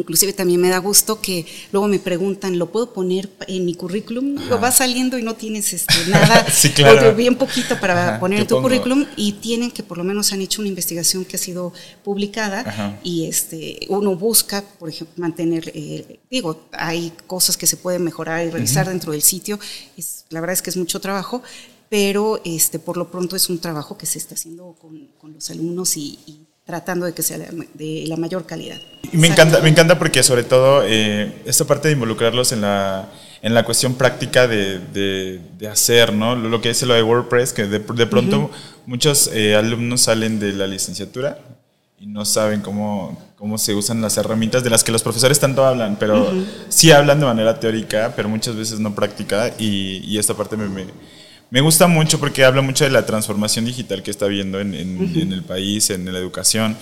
Inclusive 0.00 0.32
también 0.32 0.60
me 0.60 0.68
da 0.68 0.78
gusto 0.78 1.20
que 1.20 1.46
luego 1.72 1.88
me 1.88 1.98
preguntan, 1.98 2.58
¿lo 2.58 2.70
puedo 2.70 2.92
poner 2.92 3.28
en 3.46 3.64
mi 3.64 3.74
currículum? 3.74 4.36
Lo 4.48 4.60
va 4.60 4.70
saliendo 4.70 5.18
y 5.18 5.22
no 5.22 5.34
tienes 5.34 5.72
este, 5.72 5.94
nada, 6.08 6.46
sí, 6.52 6.70
claro. 6.70 7.14
bien 7.14 7.36
poquito 7.36 7.78
para 7.80 8.18
poner 8.20 8.40
en 8.40 8.46
tu 8.46 8.60
currículum 8.60 9.04
y 9.16 9.32
tienen 9.32 9.70
que 9.70 9.82
por 9.82 9.98
lo 9.98 10.04
menos 10.04 10.32
han 10.32 10.40
hecho 10.40 10.60
una 10.60 10.68
investigación 10.68 11.24
que 11.24 11.36
ha 11.36 11.38
sido 11.38 11.72
publicada 12.04 12.98
y 13.02 13.26
este, 13.26 13.80
uno 13.88 14.16
busca, 14.16 14.62
por 14.78 14.88
ejemplo, 14.88 15.14
mantener, 15.16 15.70
eh, 15.74 16.20
digo, 16.30 16.68
hay 16.72 17.12
cosas 17.26 17.56
que 17.56 17.66
se 17.66 17.76
pueden 17.76 18.04
mejorar 18.04 18.46
y 18.46 18.50
revisar 18.50 18.88
dentro 18.88 19.12
del 19.12 19.22
sitio, 19.22 19.58
es, 19.96 20.24
la 20.30 20.40
verdad 20.40 20.54
es 20.54 20.62
que 20.62 20.70
es 20.70 20.76
mucho 20.76 21.00
trabajo, 21.00 21.42
pero 21.88 22.40
este, 22.44 22.78
por 22.78 22.96
lo 22.96 23.10
pronto 23.10 23.36
es 23.36 23.48
un 23.48 23.58
trabajo 23.58 23.96
que 23.96 24.06
se 24.06 24.18
está 24.18 24.34
haciendo 24.34 24.76
con, 24.80 25.08
con 25.18 25.32
los 25.32 25.50
alumnos 25.50 25.96
y, 25.96 26.18
y 26.26 26.47
tratando 26.68 27.06
de 27.06 27.14
que 27.14 27.22
sea 27.22 27.38
de 27.38 28.04
la 28.06 28.18
mayor 28.18 28.44
calidad. 28.44 28.76
me 29.12 29.28
encanta, 29.28 29.60
me 29.60 29.70
encanta 29.70 29.98
porque 29.98 30.22
sobre 30.22 30.44
todo 30.44 30.82
eh, 30.84 31.32
esta 31.46 31.64
parte 31.64 31.88
de 31.88 31.94
involucrarlos 31.94 32.52
en 32.52 32.60
la, 32.60 33.08
en 33.40 33.54
la 33.54 33.64
cuestión 33.64 33.94
práctica 33.94 34.46
de, 34.46 34.78
de, 35.58 35.66
hacer, 35.66 36.12
¿no? 36.12 36.36
Lo 36.36 36.60
que 36.60 36.68
es 36.68 36.82
lo 36.82 36.92
de 36.92 37.02
WordPress, 37.02 37.54
que 37.54 37.64
de, 37.64 37.78
de 37.78 38.06
pronto 38.06 38.50
muchos 38.84 39.30
eh, 39.32 39.56
alumnos 39.56 40.02
salen 40.02 40.38
de 40.38 40.52
la 40.52 40.66
licenciatura 40.66 41.38
y 41.98 42.06
no 42.06 42.26
saben 42.26 42.60
cómo, 42.60 43.18
cómo 43.36 43.56
se 43.56 43.74
usan 43.74 44.02
las 44.02 44.18
herramientas 44.18 44.62
de 44.62 44.68
las 44.68 44.84
que 44.84 44.92
los 44.92 45.02
profesores 45.02 45.40
tanto 45.40 45.64
hablan, 45.64 45.96
pero 45.98 46.30
sí 46.68 46.92
hablan 46.92 47.18
de 47.18 47.24
manera 47.24 47.58
teórica, 47.58 48.12
pero 48.14 48.28
muchas 48.28 48.54
veces 48.56 48.78
no 48.78 48.94
práctica 48.94 49.54
y, 49.58 50.02
y 50.04 50.18
esta 50.18 50.34
parte 50.34 50.58
me, 50.58 50.68
me 50.68 50.84
me 51.50 51.60
gusta 51.60 51.86
mucho 51.86 52.20
porque 52.20 52.44
habla 52.44 52.62
mucho 52.62 52.84
de 52.84 52.90
la 52.90 53.06
transformación 53.06 53.64
digital 53.64 54.02
que 54.02 54.10
está 54.10 54.26
habiendo 54.26 54.60
en, 54.60 54.74
el 54.74 55.42
país, 55.44 55.90
en 55.90 56.12
la 56.12 56.18
educación. 56.18 56.76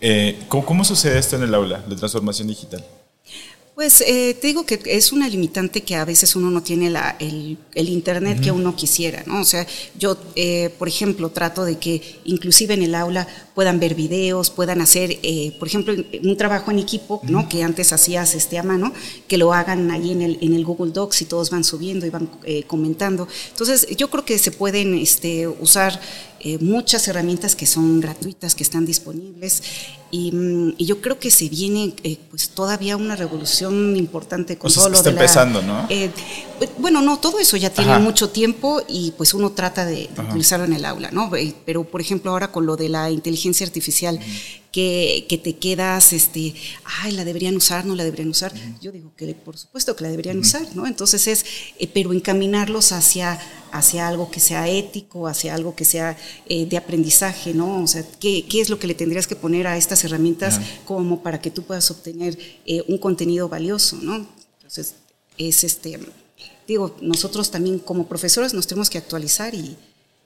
Eh, 0.00 0.38
¿cómo, 0.48 0.84
sucede 0.84 1.18
esto 1.18 1.36
en 1.36 1.42
el 1.42 1.54
aula, 1.54 1.84
la 1.88 1.96
transformación 1.96 2.48
digital? 2.48 2.84
Pues 3.80 4.02
eh, 4.02 4.36
te 4.38 4.48
digo 4.48 4.66
que 4.66 4.78
es 4.84 5.10
una 5.10 5.26
limitante 5.26 5.82
que 5.82 5.94
a 5.94 6.04
veces 6.04 6.36
uno 6.36 6.50
no 6.50 6.62
tiene 6.62 6.90
la, 6.90 7.16
el, 7.18 7.56
internet 7.74 8.40
que 8.40 8.50
uno 8.50 8.76
quisiera, 8.76 9.22
¿no? 9.26 9.40
O 9.40 9.44
sea, 9.44 9.66
yo, 9.98 10.18
eh, 10.36 10.68
por 10.78 10.86
ejemplo, 10.86 11.30
trato 11.30 11.64
de 11.64 11.78
que 11.78 12.02
inclusive 12.24 12.74
en 12.74 12.82
el 12.82 12.94
aula 12.94 13.26
puedan 13.60 13.78
ver 13.78 13.94
videos, 13.94 14.48
puedan 14.48 14.80
hacer, 14.80 15.18
eh, 15.22 15.54
por 15.58 15.68
ejemplo, 15.68 15.92
un 16.22 16.36
trabajo 16.38 16.70
en 16.70 16.78
equipo, 16.78 17.20
¿no? 17.24 17.46
Que 17.46 17.62
antes 17.62 17.92
hacías 17.92 18.34
este, 18.34 18.58
a 18.58 18.62
mano, 18.62 18.90
que 19.28 19.36
lo 19.36 19.52
hagan 19.52 19.90
ahí 19.90 20.12
en 20.12 20.22
el, 20.22 20.38
en 20.40 20.54
el 20.54 20.64
Google 20.64 20.92
Docs 20.92 21.20
y 21.20 21.24
todos 21.26 21.50
van 21.50 21.62
subiendo 21.62 22.06
y 22.06 22.10
van 22.10 22.30
comentando. 22.66 23.28
Entonces, 23.50 23.86
yo 23.98 24.08
creo 24.08 24.24
que 24.24 24.38
se 24.38 24.50
pueden 24.50 24.94
este, 24.94 25.46
usar 25.46 26.00
eh, 26.42 26.56
muchas 26.58 27.06
herramientas 27.06 27.54
que 27.54 27.66
son 27.66 28.00
gratuitas, 28.00 28.54
que 28.54 28.62
están 28.62 28.86
disponibles. 28.86 29.62
Y, 30.10 30.32
mm, 30.32 30.76
yo 30.78 31.02
creo 31.02 31.18
que 31.18 31.30
se 31.30 31.50
viene 31.50 31.94
eh, 32.02 32.16
pues 32.30 32.48
todavía 32.48 32.96
una 32.96 33.14
revolución 33.14 33.94
importante 33.94 34.56
con 34.56 34.72
todo 34.72 34.88
lo 34.88 34.96
está 34.96 35.10
empezando, 35.10 35.60
¿no? 35.60 35.86
Eh, 35.90 36.10
bueno, 36.78 37.02
no, 37.02 37.18
todo 37.18 37.40
eso 37.40 37.58
ya 37.58 37.68
tiene 37.68 37.98
mucho 37.98 38.30
tiempo 38.30 38.80
y 38.88 39.12
pues 39.18 39.34
uno 39.34 39.50
trata 39.50 39.84
de, 39.84 40.08
utilizarlo 40.28 40.64
en 40.64 40.72
el 40.72 40.86
aula, 40.86 41.10
¿no? 41.10 41.30
Pero 41.66 41.84
por 41.84 42.00
ejemplo 42.00 42.30
ahora 42.30 42.50
con 42.50 42.64
lo 42.64 42.74
de 42.76 42.88
la 42.88 43.10
inteligencia 43.10 43.49
artificial, 43.64 44.20
que, 44.72 45.26
que, 45.28 45.38
te 45.38 45.56
quedas, 45.56 46.12
este, 46.12 46.54
ay, 47.02 47.12
la 47.12 47.24
deberían 47.24 47.56
usar, 47.56 47.84
no 47.84 47.94
la 47.94 48.04
deberían 48.04 48.28
usar. 48.28 48.52
Yo 48.80 48.92
digo 48.92 49.12
que 49.16 49.34
por 49.34 49.56
supuesto 49.56 49.96
que 49.96 50.04
la 50.04 50.10
deberían 50.10 50.38
usar, 50.38 50.66
¿no? 50.74 50.86
Entonces 50.86 51.26
es, 51.26 51.44
pero 51.92 52.12
encaminarlos 52.12 52.92
hacia 52.92 53.40
hacia 53.72 54.08
algo 54.08 54.30
que 54.30 54.40
sea 54.40 54.68
ético, 54.68 55.26
hacia 55.26 55.54
algo 55.54 55.74
que 55.74 55.84
sea 55.84 56.16
eh, 56.48 56.66
de 56.66 56.76
aprendizaje, 56.76 57.54
¿no? 57.54 57.82
O 57.82 57.86
sea, 57.86 58.04
¿qué, 58.18 58.46
¿qué, 58.46 58.60
es 58.60 58.68
lo 58.68 58.78
que 58.78 58.86
le 58.86 58.94
tendrías 58.94 59.26
que 59.26 59.36
poner 59.36 59.66
a 59.66 59.76
estas 59.76 60.04
herramientas 60.04 60.60
como 60.84 61.22
para 61.22 61.40
que 61.40 61.50
tú 61.50 61.62
puedas 61.62 61.90
obtener 61.90 62.38
eh, 62.66 62.82
un 62.88 62.98
contenido 62.98 63.48
valioso, 63.48 63.98
¿no? 64.02 64.26
Entonces, 64.56 64.94
es 65.38 65.64
este, 65.64 65.98
digo, 66.66 66.96
nosotros 67.00 67.50
también 67.50 67.78
como 67.78 68.06
profesores 68.06 68.54
nos 68.54 68.66
tenemos 68.66 68.90
que 68.90 68.98
actualizar 68.98 69.54
y... 69.54 69.76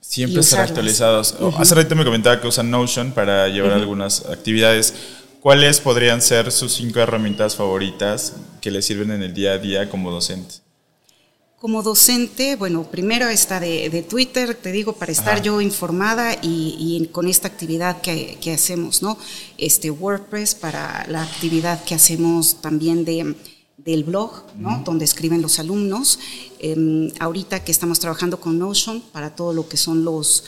Siempre 0.06 0.40
estar 0.40 0.60
actualizados. 0.60 1.34
Hace 1.56 1.74
rato 1.74 1.96
me 1.96 2.04
comentaba 2.04 2.40
que 2.40 2.46
usan 2.46 2.70
Notion 2.70 3.12
para 3.12 3.48
llevar 3.48 3.72
algunas 3.72 4.26
actividades. 4.26 4.94
¿Cuáles 5.40 5.80
podrían 5.80 6.22
ser 6.22 6.52
sus 6.52 6.74
cinco 6.74 7.00
herramientas 7.00 7.56
favoritas 7.56 8.34
que 8.60 8.70
le 8.70 8.82
sirven 8.82 9.10
en 9.10 9.22
el 9.22 9.34
día 9.34 9.52
a 9.52 9.58
día 9.58 9.88
como 9.88 10.10
docente? 10.10 10.56
Como 11.58 11.82
docente, 11.82 12.56
bueno, 12.56 12.84
primero 12.90 13.28
está 13.28 13.58
de, 13.58 14.06
Twitter, 14.08 14.54
te 14.54 14.70
digo, 14.70 14.92
para 14.92 15.10
estar 15.10 15.40
yo 15.40 15.62
informada 15.62 16.36
y, 16.42 17.08
con 17.10 17.26
esta 17.26 17.48
actividad 17.48 18.02
que, 18.02 18.52
hacemos, 18.52 19.02
¿no? 19.02 19.18
Este 19.56 19.90
WordPress 19.90 20.54
para 20.54 21.06
la 21.08 21.22
actividad 21.22 21.82
que 21.84 21.94
hacemos 21.94 22.60
también 22.60 23.06
de, 23.06 23.34
del 23.84 24.04
blog, 24.04 24.44
¿no? 24.58 24.82
Donde 24.84 25.04
escriben 25.04 25.42
los 25.42 25.58
alumnos. 25.58 26.18
Em, 26.58 27.10
ahorita 27.20 27.64
que 27.64 27.72
estamos 27.72 28.00
trabajando 28.00 28.40
con 28.40 28.58
Notion 28.58 29.02
para 29.12 29.34
todo 29.34 29.52
lo 29.52 29.68
que 29.68 29.76
son 29.76 30.04
los, 30.04 30.44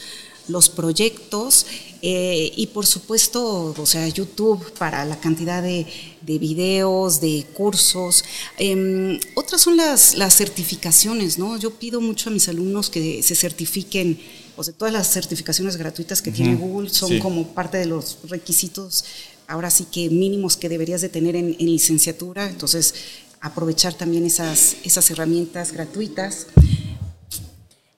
los 0.49 0.69
proyectos 0.69 1.67
eh, 2.03 2.53
y 2.57 2.69
por 2.69 2.87
supuesto, 2.87 3.75
o 3.77 3.87
sea, 3.87 4.07
YouTube 4.09 4.73
para 4.79 5.05
la 5.05 5.19
cantidad 5.19 5.63
de, 5.63 5.87
de 6.23 6.39
videos, 6.39 7.21
de 7.21 7.47
cursos. 7.55 8.25
Em, 8.59 9.19
otras 9.35 9.61
son 9.61 9.77
las, 9.77 10.15
las 10.15 10.37
certificaciones, 10.37 11.39
¿no? 11.39 11.59
Yo 11.59 11.73
pido 11.73 12.01
mucho 12.01 12.31
a 12.31 12.33
mis 12.33 12.49
alumnos 12.49 12.91
que 12.91 13.23
se 13.23 13.35
certifiquen, 13.35 14.19
o 14.57 14.65
sea, 14.65 14.73
todas 14.73 14.93
las 14.93 15.13
certificaciones 15.13 15.77
gratuitas 15.77 16.23
que 16.23 16.31
tiene 16.31 16.55
Google 16.55 16.91
son 16.91 17.19
como 17.19 17.49
parte 17.49 17.79
de 17.79 17.87
los 17.87 18.19
requisitos, 18.29 19.05
ahora 19.49 19.71
sí 19.71 19.87
que 19.91 20.11
mínimos 20.11 20.57
que 20.57 20.69
deberías 20.69 21.01
de 21.01 21.09
tener 21.09 21.37
en, 21.37 21.57
licenciatura, 21.59 22.49
entonces 22.49 22.95
aprovechar 23.47 23.95
también 23.95 24.27
esas, 24.27 24.77
esas 24.85 25.11
herramientas 25.11 25.73
gratuitas. 25.73 26.47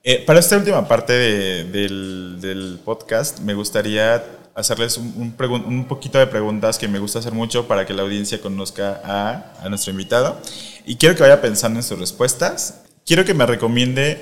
Eh, 0.04 0.24
para 0.24 0.38
esta 0.38 0.56
última 0.56 0.86
parte 0.86 1.12
del, 1.12 2.38
del, 2.40 2.78
podcast, 2.84 3.40
me 3.40 3.54
gustaría 3.54 4.24
hacerles 4.54 4.96
un, 4.96 5.34
un, 5.66 5.84
poquito 5.86 6.18
de 6.18 6.26
preguntas 6.26 6.78
que 6.78 6.88
me 6.88 6.98
gusta 6.98 7.18
hacer 7.18 7.32
mucho 7.32 7.66
para 7.66 7.84
que 7.86 7.94
la 7.94 8.02
audiencia 8.02 8.40
conozca 8.40 9.00
a, 9.04 9.54
a 9.62 9.68
nuestro 9.68 9.90
invitado. 9.90 10.40
Y 10.86 10.96
quiero 10.96 11.14
que 11.14 11.22
vaya 11.22 11.40
pensando 11.40 11.78
en 11.78 11.82
sus 11.82 11.98
respuestas. 11.98 12.82
Quiero 13.04 13.24
que 13.24 13.34
me 13.34 13.44
recomiende 13.46 14.20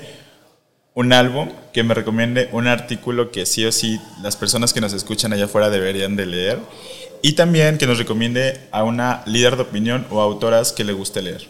un 0.93 1.13
álbum, 1.13 1.49
que 1.73 1.83
me 1.83 1.93
recomiende 1.93 2.49
un 2.51 2.67
artículo 2.67 3.31
que 3.31 3.45
sí 3.45 3.65
o 3.65 3.71
sí 3.71 4.01
las 4.21 4.35
personas 4.35 4.73
que 4.73 4.81
nos 4.81 4.93
escuchan 4.93 5.31
allá 5.31 5.45
afuera 5.45 5.69
deberían 5.69 6.15
de 6.15 6.25
leer. 6.25 6.59
Y 7.21 7.33
también 7.33 7.77
que 7.77 7.87
nos 7.87 7.97
recomiende 7.97 8.67
a 8.71 8.83
una 8.83 9.23
líder 9.25 9.55
de 9.55 9.63
opinión 9.63 10.05
o 10.09 10.21
autoras 10.21 10.71
que 10.71 10.83
le 10.83 10.93
guste 10.93 11.21
leer. 11.21 11.47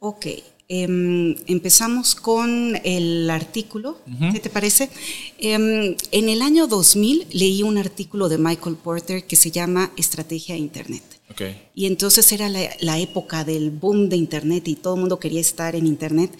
Ok. 0.00 0.26
Em, 0.70 1.34
empezamos 1.46 2.14
con 2.14 2.78
el 2.84 3.30
artículo, 3.30 3.96
¿qué 4.32 4.38
te 4.38 4.50
parece? 4.50 4.90
Em, 5.38 5.96
en 6.12 6.28
el 6.28 6.42
año 6.42 6.66
2000 6.66 7.26
leí 7.32 7.62
un 7.62 7.78
artículo 7.78 8.28
de 8.28 8.36
Michael 8.36 8.76
Porter 8.76 9.24
que 9.24 9.34
se 9.34 9.50
llama 9.50 9.92
Estrategia 9.96 10.56
Internet. 10.56 11.02
Y 11.74 11.86
entonces 11.86 12.32
era 12.32 12.48
la, 12.48 12.68
la, 12.80 12.98
época 12.98 13.44
del 13.44 13.70
boom 13.70 14.08
de 14.08 14.16
Internet 14.16 14.66
y 14.66 14.74
todo 14.74 14.94
el 14.94 15.00
mundo 15.00 15.18
quería 15.18 15.40
estar 15.40 15.76
en 15.76 15.86
Internet 15.86 16.32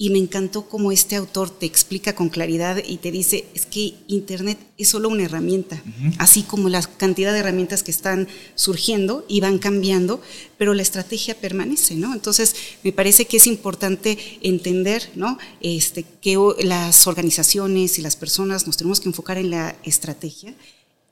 y 0.00 0.10
me 0.10 0.18
encantó 0.18 0.68
cómo 0.68 0.92
este 0.92 1.16
autor 1.16 1.50
te 1.50 1.66
explica 1.66 2.14
con 2.14 2.28
claridad 2.28 2.80
y 2.86 2.98
te 2.98 3.10
dice, 3.10 3.46
es 3.52 3.66
que 3.66 3.94
Internet 4.06 4.56
es 4.78 4.90
solo 4.90 5.08
una 5.08 5.24
herramienta, 5.24 5.82
así 6.18 6.44
como 6.44 6.68
la 6.68 6.80
cantidad 6.82 7.32
de 7.32 7.40
herramientas 7.40 7.82
que 7.82 7.90
están 7.90 8.28
surgiendo 8.54 9.26
y 9.28 9.40
van 9.40 9.58
cambiando, 9.58 10.22
pero 10.56 10.72
la 10.72 10.82
estrategia 10.82 11.34
permanece, 11.34 11.96
¿no? 11.96 12.14
Entonces, 12.14 12.54
me 12.84 12.92
parece 12.92 13.24
que 13.24 13.38
es 13.38 13.48
importante 13.48 14.16
entender, 14.40 15.10
¿no? 15.16 15.36
Este, 15.60 16.04
que 16.04 16.38
las 16.62 17.08
organizaciones 17.08 17.98
y 17.98 18.02
las 18.02 18.14
personas 18.14 18.68
nos 18.68 18.76
tenemos 18.76 19.00
que 19.00 19.08
enfocar 19.08 19.36
en 19.36 19.50
la 19.50 19.74
estrategia 19.82 20.54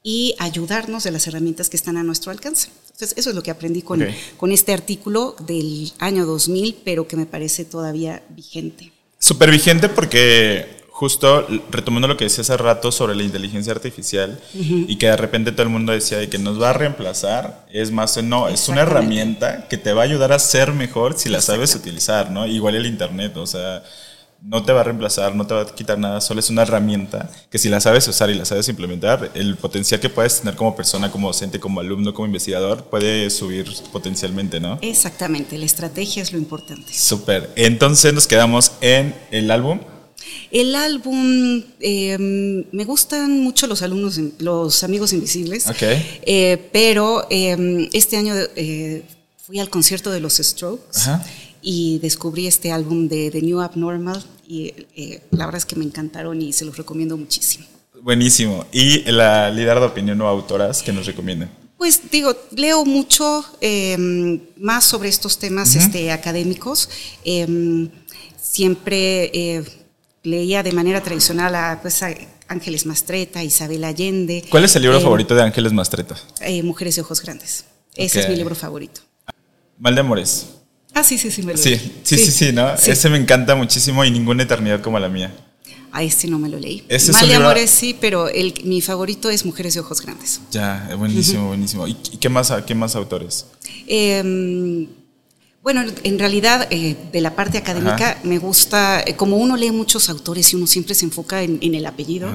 y 0.09 0.37
ayudarnos 0.39 1.03
de 1.03 1.11
las 1.11 1.27
herramientas 1.27 1.69
que 1.69 1.77
están 1.77 1.97
a 1.97 2.05
nuestro 2.05 2.31
alcance. 2.31 2.69
Entonces, 2.93 3.15
eso 3.19 3.31
es 3.31 3.35
lo 3.35 3.43
que 3.43 3.51
aprendí 3.51 3.83
con, 3.83 4.07
con 4.37 4.53
este 4.53 4.73
artículo 4.73 5.35
del 5.41 5.93
año 5.99 6.25
2000, 6.27 6.77
pero 6.85 7.09
que 7.09 7.17
me 7.17 7.27
parece 7.27 7.65
todavía 7.65 8.23
vigente. 8.29 8.93
Súper 9.19 9.51
vigente 9.51 9.89
porque 9.89 10.85
justo 10.91 11.45
retomando 11.73 12.07
lo 12.07 12.17
que 12.17 12.23
decía 12.23 12.43
hace 12.43 12.57
rato 12.57 12.93
sobre 12.93 13.17
la 13.17 13.25
inteligencia 13.25 13.73
artificial 13.73 14.41
y 14.55 14.95
que 14.95 15.09
de 15.09 15.17
repente 15.17 15.51
todo 15.51 15.65
el 15.65 15.71
mundo 15.71 15.91
decía 15.91 16.19
de 16.19 16.29
que 16.29 16.39
nos 16.39 16.63
va 16.63 16.71
a 16.71 16.73
reemplazar, 16.73 17.67
es 17.73 17.91
más, 17.91 18.17
no, 18.23 18.47
es 18.47 18.69
una 18.69 18.83
herramienta 18.83 19.67
que 19.67 19.77
te 19.77 19.93
va 19.93 20.03
a 20.03 20.05
ayudar 20.05 20.33
a 20.33 20.39
ser 20.39 20.73
mejor 20.73 21.19
si 21.19 21.31
la 21.31 21.41
sabes 21.41 21.75
utilizar, 21.75 22.31
¿no? 22.31 22.47
Igual 22.47 22.77
el 22.77 22.87
Internet, 22.87 23.37
o 23.39 23.47
sea, 23.49 23.83
no 24.47 24.63
te 24.63 24.73
va 24.73 24.81
a 24.81 24.85
reemplazar, 24.85 25.35
no 25.35 25.47
te 25.47 25.55
va 25.55 25.63
a 25.63 25.67
quitar 25.67 25.99
nada, 25.99 26.21
solo 26.21 26.41
es 26.41 26.51
una 26.51 26.63
herramienta 26.63 27.29
que 27.51 27.59
si 27.59 27.69
la 27.69 27.81
sabes 27.81 28.07
usar 28.07 28.31
y 28.31 28.35
la 28.35 28.45
sabes 28.45 28.69
implementar, 28.69 29.33
el 29.35 29.57
potencial 29.57 29.99
que 29.99 30.09
puedes 30.09 30.41
tener 30.41 30.55
como 30.55 30.77
persona, 30.77 31.11
como 31.11 31.29
docente, 31.29 31.59
como 31.59 31.81
alumno, 31.81 32.15
como 32.15 32.27
investigador, 32.27 32.85
puede 32.85 33.29
subir 33.31 33.67
potencialmente, 33.93 34.61
¿no? 34.61 34.79
Exactamente, 34.83 35.59
la 35.59 35.67
estrategia 35.67 36.23
es 36.23 36.33
lo 36.33 36.39
importante. 36.39 36.93
Súper. 36.93 37.51
Entonces 37.57 38.15
nos 38.15 38.27
quedamos 38.29 38.73
en 38.81 39.15
el 39.33 39.51
álbum. 39.51 39.81
El 40.53 40.75
álbum, 40.77 41.63
em, 41.81 42.65
me 42.71 42.85
gustan 42.85 43.41
mucho 43.41 43.67
los 43.67 43.83
alumnos, 43.83 44.21
los 44.39 44.85
amigos 44.85 45.13
invisibles, 45.13 45.67
okay. 45.67 46.21
Eh, 46.23 46.69
pero 46.73 47.27
em, 47.31 47.89
este 47.93 48.17
año 48.17 48.35
eh, 48.55 49.03
fui 49.39 49.59
al 49.59 49.71
concierto 49.71 50.11
de 50.11 50.21
los 50.21 50.37
Strokes. 50.37 51.01
Ajá 51.01 51.25
y 51.69 51.99
descubrí 51.99 52.47
este 52.47 52.71
álbum 52.71 53.09
de 53.09 53.29
The 53.33 53.43
New 53.43 53.61
Abnormal 53.61 54.25
y 54.47 54.73
eh, 54.95 55.23
la 55.31 55.47
verdad 55.47 55.59
es 55.59 55.67
que 55.67 55.77
me 55.77 55.85
encantaron 55.85 56.41
y 56.41 56.53
se 56.53 56.65
los 56.65 56.77
recomiendo 56.77 57.17
muchísimo. 57.17 57.67
Buenísimo. 58.03 58.67
¿Y 58.73 59.03
la 59.11 59.51
líder 59.51 59.81
de 59.81 59.87
opinión 59.87 60.21
o 60.21 60.29
autoras 60.29 60.83
que 60.83 60.93
nos 60.93 61.07
recomienden? 61.07 61.51
Pues 61.77 62.11
digo, 62.11 62.35
leo 62.53 62.85
mucho 62.85 63.45
em, 63.61 64.41
más 64.57 64.85
sobre 64.85 65.09
estos 65.09 65.39
temas 65.39 65.75
este, 65.75 66.11
académicos. 66.13 66.89
Em, 67.25 67.91
siempre 68.41 69.31
eh, 69.35 69.65
leía 70.23 70.63
de 70.63 70.73
manera 70.73 71.03
tradicional 71.03 71.55
a, 71.55 71.81
pues, 71.83 72.01
Ángeles 72.49 72.87
Mastreta, 72.87 73.43
Isabel 73.43 73.85
Allende. 73.85 74.45
¿Cuál 74.51 74.65
es 74.65 74.77
el 74.77 74.83
libro 74.83 74.99
eh, 74.99 75.03
favorito 75.03 75.35
de 75.35 75.43
Ángeles 75.43 75.73
Mastreta? 75.73 76.17
Mujeres 76.63 76.97
de 76.97 77.03
Ojos 77.03 77.21
Grandes. 77.21 77.65
Ese 77.95 78.21
es 78.21 78.29
mi 78.29 78.37
libro 78.37 78.55
favorito. 78.55 79.01
Mal 79.79 79.95
de 79.95 80.01
Amores. 80.01 80.56
Ah, 80.97 81.05
sí, 81.05 81.19
sí, 81.19 81.31
sí, 81.31 81.43
me 81.43 81.53
lo 81.53 81.59
sí, 81.59 81.71
leí. 81.71 82.01
Sí, 82.03 82.17
sí, 82.17 82.31
sí, 82.31 82.53
¿no? 82.53 82.73
Ese 82.73 83.11
me 83.11 83.19
encanta 83.19 83.55
muchísimo 83.55 84.03
y 84.03 84.11
ninguna 84.11 84.45
eternidad 84.45 84.81
como 84.81 84.99
la 84.99 85.11
mía. 85.11 85.31
A 85.93 86.03
este 86.03 86.27
no 86.27 86.39
me 86.39 86.49
lo 86.49 86.59
leí. 86.59 86.85
Mal 87.13 87.29
de 87.29 87.35
amores 87.35 87.71
sí, 87.71 87.95
pero 88.01 88.29
el, 88.29 88.55
mi 88.65 88.81
favorito 88.81 89.29
es 89.29 89.45
Mujeres 89.45 89.75
de 89.75 89.81
Ojos 89.81 90.01
Grandes. 90.01 90.41
Ya, 90.51 90.91
buenísimo, 90.97 91.49
buenísimo. 91.49 91.87
¿Y 91.87 91.95
qué 91.95 92.31
más, 92.31 92.51
qué 92.67 92.75
más 92.75 92.97
autores? 92.97 93.45
Eh, 93.87 94.89
bueno, 95.67 95.83
en 96.05 96.19
realidad, 96.21 96.69
eh, 96.71 96.97
de 97.11 97.21
la 97.21 97.35
parte 97.35 97.59
académica, 97.59 98.21
me 98.23 98.39
gusta, 98.39 99.03
eh, 99.05 99.17
como 99.17 99.37
uno 99.37 99.57
lee 99.57 99.73
muchos 99.73 100.09
autores 100.09 100.53
y 100.53 100.55
uno 100.55 100.65
siempre 100.69 100.95
se 100.95 101.05
enfoca 101.05 101.43
en, 101.43 101.59
el 101.61 101.85
apellido, 101.87 102.31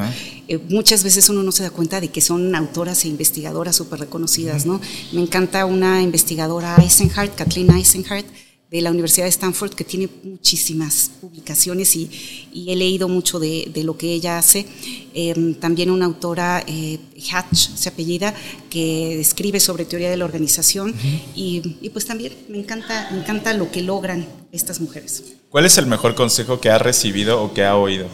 eh, 0.49 0.59
muchas 0.67 1.01
veces 1.05 1.29
uno 1.29 1.41
no 1.41 1.53
se 1.53 1.63
da 1.63 1.69
cuenta 1.69 2.01
de 2.01 2.09
que 2.09 2.19
son 2.19 2.53
autoras 2.53 3.05
e 3.05 3.07
investigadoras 3.07 3.77
súper 3.77 4.01
reconocidas, 4.01 4.65
¿no? 4.65 4.81
Me 5.13 5.21
encanta 5.21 5.63
una 5.65 6.01
investigadora 6.01 6.75
Eisenhardt, 6.75 7.33
Kathleen 7.33 7.71
Eisenhardt, 7.71 8.25
de 8.71 8.81
la 8.81 8.89
Universidad 8.89 9.25
de 9.25 9.31
Stanford, 9.31 9.73
que 9.73 9.83
tiene 9.83 10.07
muchísimas 10.23 11.11
publicaciones 11.19 11.93
y, 11.97 12.09
he 12.53 12.75
leído 12.75 13.09
mucho 13.09 13.37
de, 13.37 13.69
lo 13.83 13.97
que 13.97 14.13
ella 14.13 14.37
hace. 14.37 14.65
Em, 15.13 15.55
también 15.55 15.91
una 15.91 16.05
autora, 16.05 16.63
eh, 16.65 16.97
Hatch, 17.31 17.75
se 17.75 17.89
apellida, 17.89 18.33
que 18.69 19.19
escribe 19.19 19.59
sobre 19.59 19.83
teoría 19.83 20.09
de 20.09 20.15
la 20.15 20.23
organización 20.23 20.95
y, 21.35 21.77
y, 21.81 21.89
pues 21.89 22.05
también 22.05 22.33
me 22.47 22.59
encanta, 22.59 23.09
me 23.11 23.19
encanta 23.19 23.53
lo 23.53 23.69
que 23.71 23.81
logran 23.81 24.25
estas 24.53 24.79
mujeres. 24.79 25.23
¿Cuál 25.49 25.65
es 25.65 25.77
el 25.77 25.85
mejor 25.85 26.15
consejo 26.15 26.61
que 26.61 26.69
ha 26.69 26.77
recibido 26.77 27.43
o 27.43 27.53
que 27.53 27.65
ha 27.65 27.75
oído? 27.75 28.07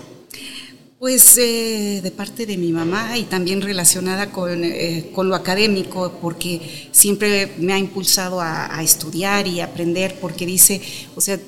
Pues 0.99 1.37
eh, 1.37 1.99
de 2.01 2.09
parte 2.09 2.47
de 2.47 2.57
mi 2.57 2.71
mamá 2.71 3.19
y 3.19 3.23
también 3.25 3.61
relacionada 3.61 4.31
con, 4.31 4.63
eh, 4.63 5.11
con, 5.13 5.29
lo 5.29 5.35
académico, 5.35 6.17
porque 6.19 6.89
siempre 6.91 7.53
me 7.59 7.73
ha 7.73 7.77
impulsado 7.77 8.41
a, 8.41 8.81
estudiar 8.81 9.45
y 9.47 9.61
aprender, 9.61 10.15
porque 10.19 10.47
dice, 10.47 10.81
o 11.15 11.21
sea, 11.21 11.39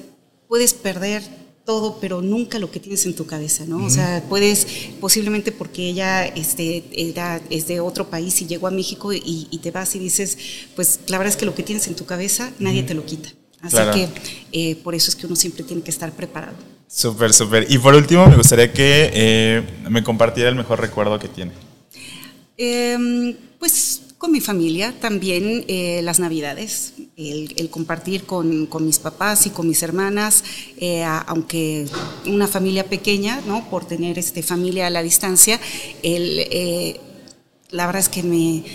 puedes 0.48 0.76
perder 0.76 1.24
todo, 1.66 2.00
pero 2.00 2.22
nunca 2.22 2.60
lo 2.60 2.70
que 2.70 2.80
tienes 2.80 3.08
en 3.08 3.16
tu 3.16 3.26
cabeza, 3.26 3.66
¿no? 3.66 3.84
O 3.84 3.90
sea, 3.90 4.24
puedes, 4.30 4.68
posiblemente 5.02 5.52
porque 5.52 5.90
ella 5.90 6.26
este, 6.26 6.84
era, 6.92 7.42
es 7.50 7.66
de 7.68 7.80
otro 7.80 8.08
país 8.08 8.42
y 8.42 8.48
llegó 8.48 8.68
a 8.68 8.72
México 8.72 9.14
y, 9.14 9.60
te 9.64 9.72
vas 9.72 9.96
y 9.96 10.00
dices, 10.00 10.38
pues 10.76 11.00
la 11.08 11.18
verdad 11.18 11.34
es 11.34 11.38
que 11.38 11.46
lo 11.46 11.56
que 11.56 11.64
tienes 11.64 11.88
en 11.88 11.96
tu 11.96 12.06
cabeza 12.06 12.52
nadie 12.60 12.84
te 12.84 12.94
lo 12.94 13.04
quita. 13.04 13.30
Así 13.62 13.78
que 13.94 14.10
eh, 14.52 14.76
por 14.78 14.94
eso 14.94 15.10
es 15.10 15.16
que 15.16 15.26
uno 15.26 15.36
siempre 15.36 15.64
tiene 15.64 15.82
que 15.82 15.92
estar 15.92 16.12
preparado. 16.12 16.56
Súper, 16.90 17.34
súper. 17.34 17.68
Y 17.70 17.78
por 17.78 17.94
último, 17.94 18.26
me 18.26 18.36
gustaría 18.36 18.74
que 18.74 19.12
eh, 19.14 19.64
me 19.88 20.04
compartiera 20.04 20.50
el 20.50 20.56
mejor 20.56 20.82
recuerdo 20.82 21.20
que 21.20 21.28
tiene. 21.28 21.52
Em, 22.58 23.36
pues 23.60 24.02
con 24.18 24.32
mi 24.32 24.42
familia, 24.42 24.94
también 25.00 25.66
eh, 25.68 26.02
las 26.04 26.20
navidades, 26.20 26.94
el, 27.16 27.70
compartir 27.70 28.26
con, 28.26 28.68
mis 28.82 28.98
papás 28.98 29.46
y 29.46 29.52
con 29.52 29.68
mis 29.68 29.84
hermanas, 29.84 30.44
eh, 30.78 31.04
aunque 31.28 31.86
una 32.26 32.48
familia 32.48 32.84
pequeña, 32.84 33.40
¿no? 33.46 33.70
por 33.70 33.86
tener 33.86 34.18
este, 34.18 34.42
familia 34.42 34.88
a 34.88 34.90
la 34.90 35.04
distancia, 35.04 35.60
la 37.70 37.86
verdad 37.86 38.02
es 38.02 38.10
que 38.10 38.24
me, 38.24 38.66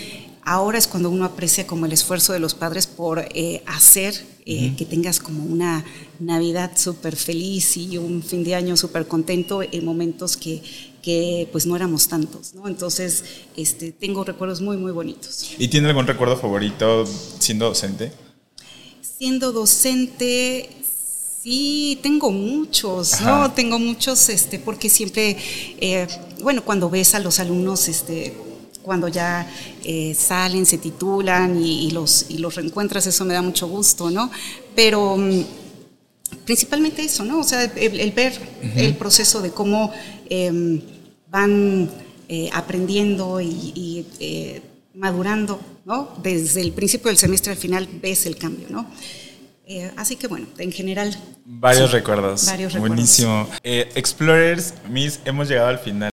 ahora 0.41 0.77
es 0.77 0.87
cuando 0.87 1.09
uno 1.09 1.25
aprecia 1.25 1.67
como 1.67 1.85
el 1.85 1.91
esfuerzo 1.91 2.31
de 2.31 2.39
los 2.39 2.55
padres 2.55 2.87
por 2.87 3.27
hacer 3.67 4.34
que 4.45 4.85
tengas 4.87 5.19
como 5.19 5.43
una 5.43 5.83
Navidad 6.19 6.73
súper 6.77 7.15
feliz 7.15 7.77
y 7.77 7.97
un 7.97 8.21
fin 8.21 8.43
de 8.43 8.53
año 8.53 8.77
súper 8.77 9.07
contento 9.07 9.63
en 9.63 9.83
momentos 9.83 10.37
que, 10.37 10.61
que, 11.01 11.49
pues 11.51 11.65
no 11.65 11.75
éramos 11.75 12.07
tantos, 12.07 12.53
¿no? 12.53 12.67
Entonces, 12.67 13.23
este, 13.57 13.91
tengo 13.91 14.23
recuerdos 14.23 14.61
muy, 14.61 14.77
muy 14.77 14.91
bonitos. 14.91 15.49
¿Y 15.57 15.67
tiene 15.67 15.87
algún 15.87 16.05
recuerdo 16.05 16.37
favorito 16.37 17.07
siendo 17.39 17.65
docente? 17.65 18.11
Siendo 19.17 19.51
docente, 19.51 20.69
sí, 21.41 21.99
tengo 22.03 22.29
muchos, 22.31 23.21
¿no? 23.21 23.51
Tengo 23.51 23.79
muchos, 23.79 24.29
este, 24.29 24.59
porque 24.59 24.89
siempre, 24.89 25.37
eh, 25.79 26.07
bueno, 26.43 26.63
cuando 26.63 26.89
ves 26.89 27.15
a 27.15 27.19
los 27.19 27.39
alumnos, 27.39 27.87
este, 27.87 28.35
cuando 28.85 29.07
ya 29.07 29.49
eh, 29.83 30.13
salen, 30.13 30.65
se 30.65 30.77
titulan 30.77 31.59
y, 31.61 31.89
los, 31.89 32.27
y 32.29 32.37
los 32.37 32.55
reencuentras, 32.55 33.07
eso 33.07 33.25
me 33.25 33.33
da 33.33 33.41
mucho 33.41 33.67
gusto, 33.67 34.11
¿no? 34.11 34.31
Pero 34.75 35.17
mm, 35.17 35.41
principalmente 36.45 37.03
eso, 37.03 37.25
¿no? 37.25 37.39
O 37.39 37.43
sea, 37.43 37.63
el, 37.63 38.11
ver 38.11 38.33
el 38.75 38.95
proceso 38.95 39.41
de 39.41 39.49
cómo 39.49 39.91
em, 40.29 40.79
van 41.29 41.89
eh, 42.29 42.49
aprendiendo 42.53 43.41
y, 43.41 44.05
eh, 44.19 44.61
madurando, 44.93 45.59
¿no? 45.83 46.13
Desde 46.21 46.61
el 46.61 46.71
principio 46.71 47.09
del 47.09 47.17
semestre 47.17 47.51
al 47.51 47.57
final 47.57 47.89
ves 48.01 48.27
el 48.27 48.37
cambio, 48.37 48.67
¿no? 48.69 48.87
Eh, 49.67 49.91
así 49.97 50.15
que 50.15 50.27
bueno, 50.27 50.45
en 50.59 50.71
general. 50.71 51.17
Varios 51.43 51.91
recuerdos. 51.91 52.45
Varios 52.45 52.73
recuerdos. 52.73 52.95
Buenísimo. 52.95 53.49
Explorers, 53.63 54.75
Miss, 54.89 55.19
hemos 55.25 55.49
llegado 55.49 55.69
al 55.69 55.79
final. 55.79 56.11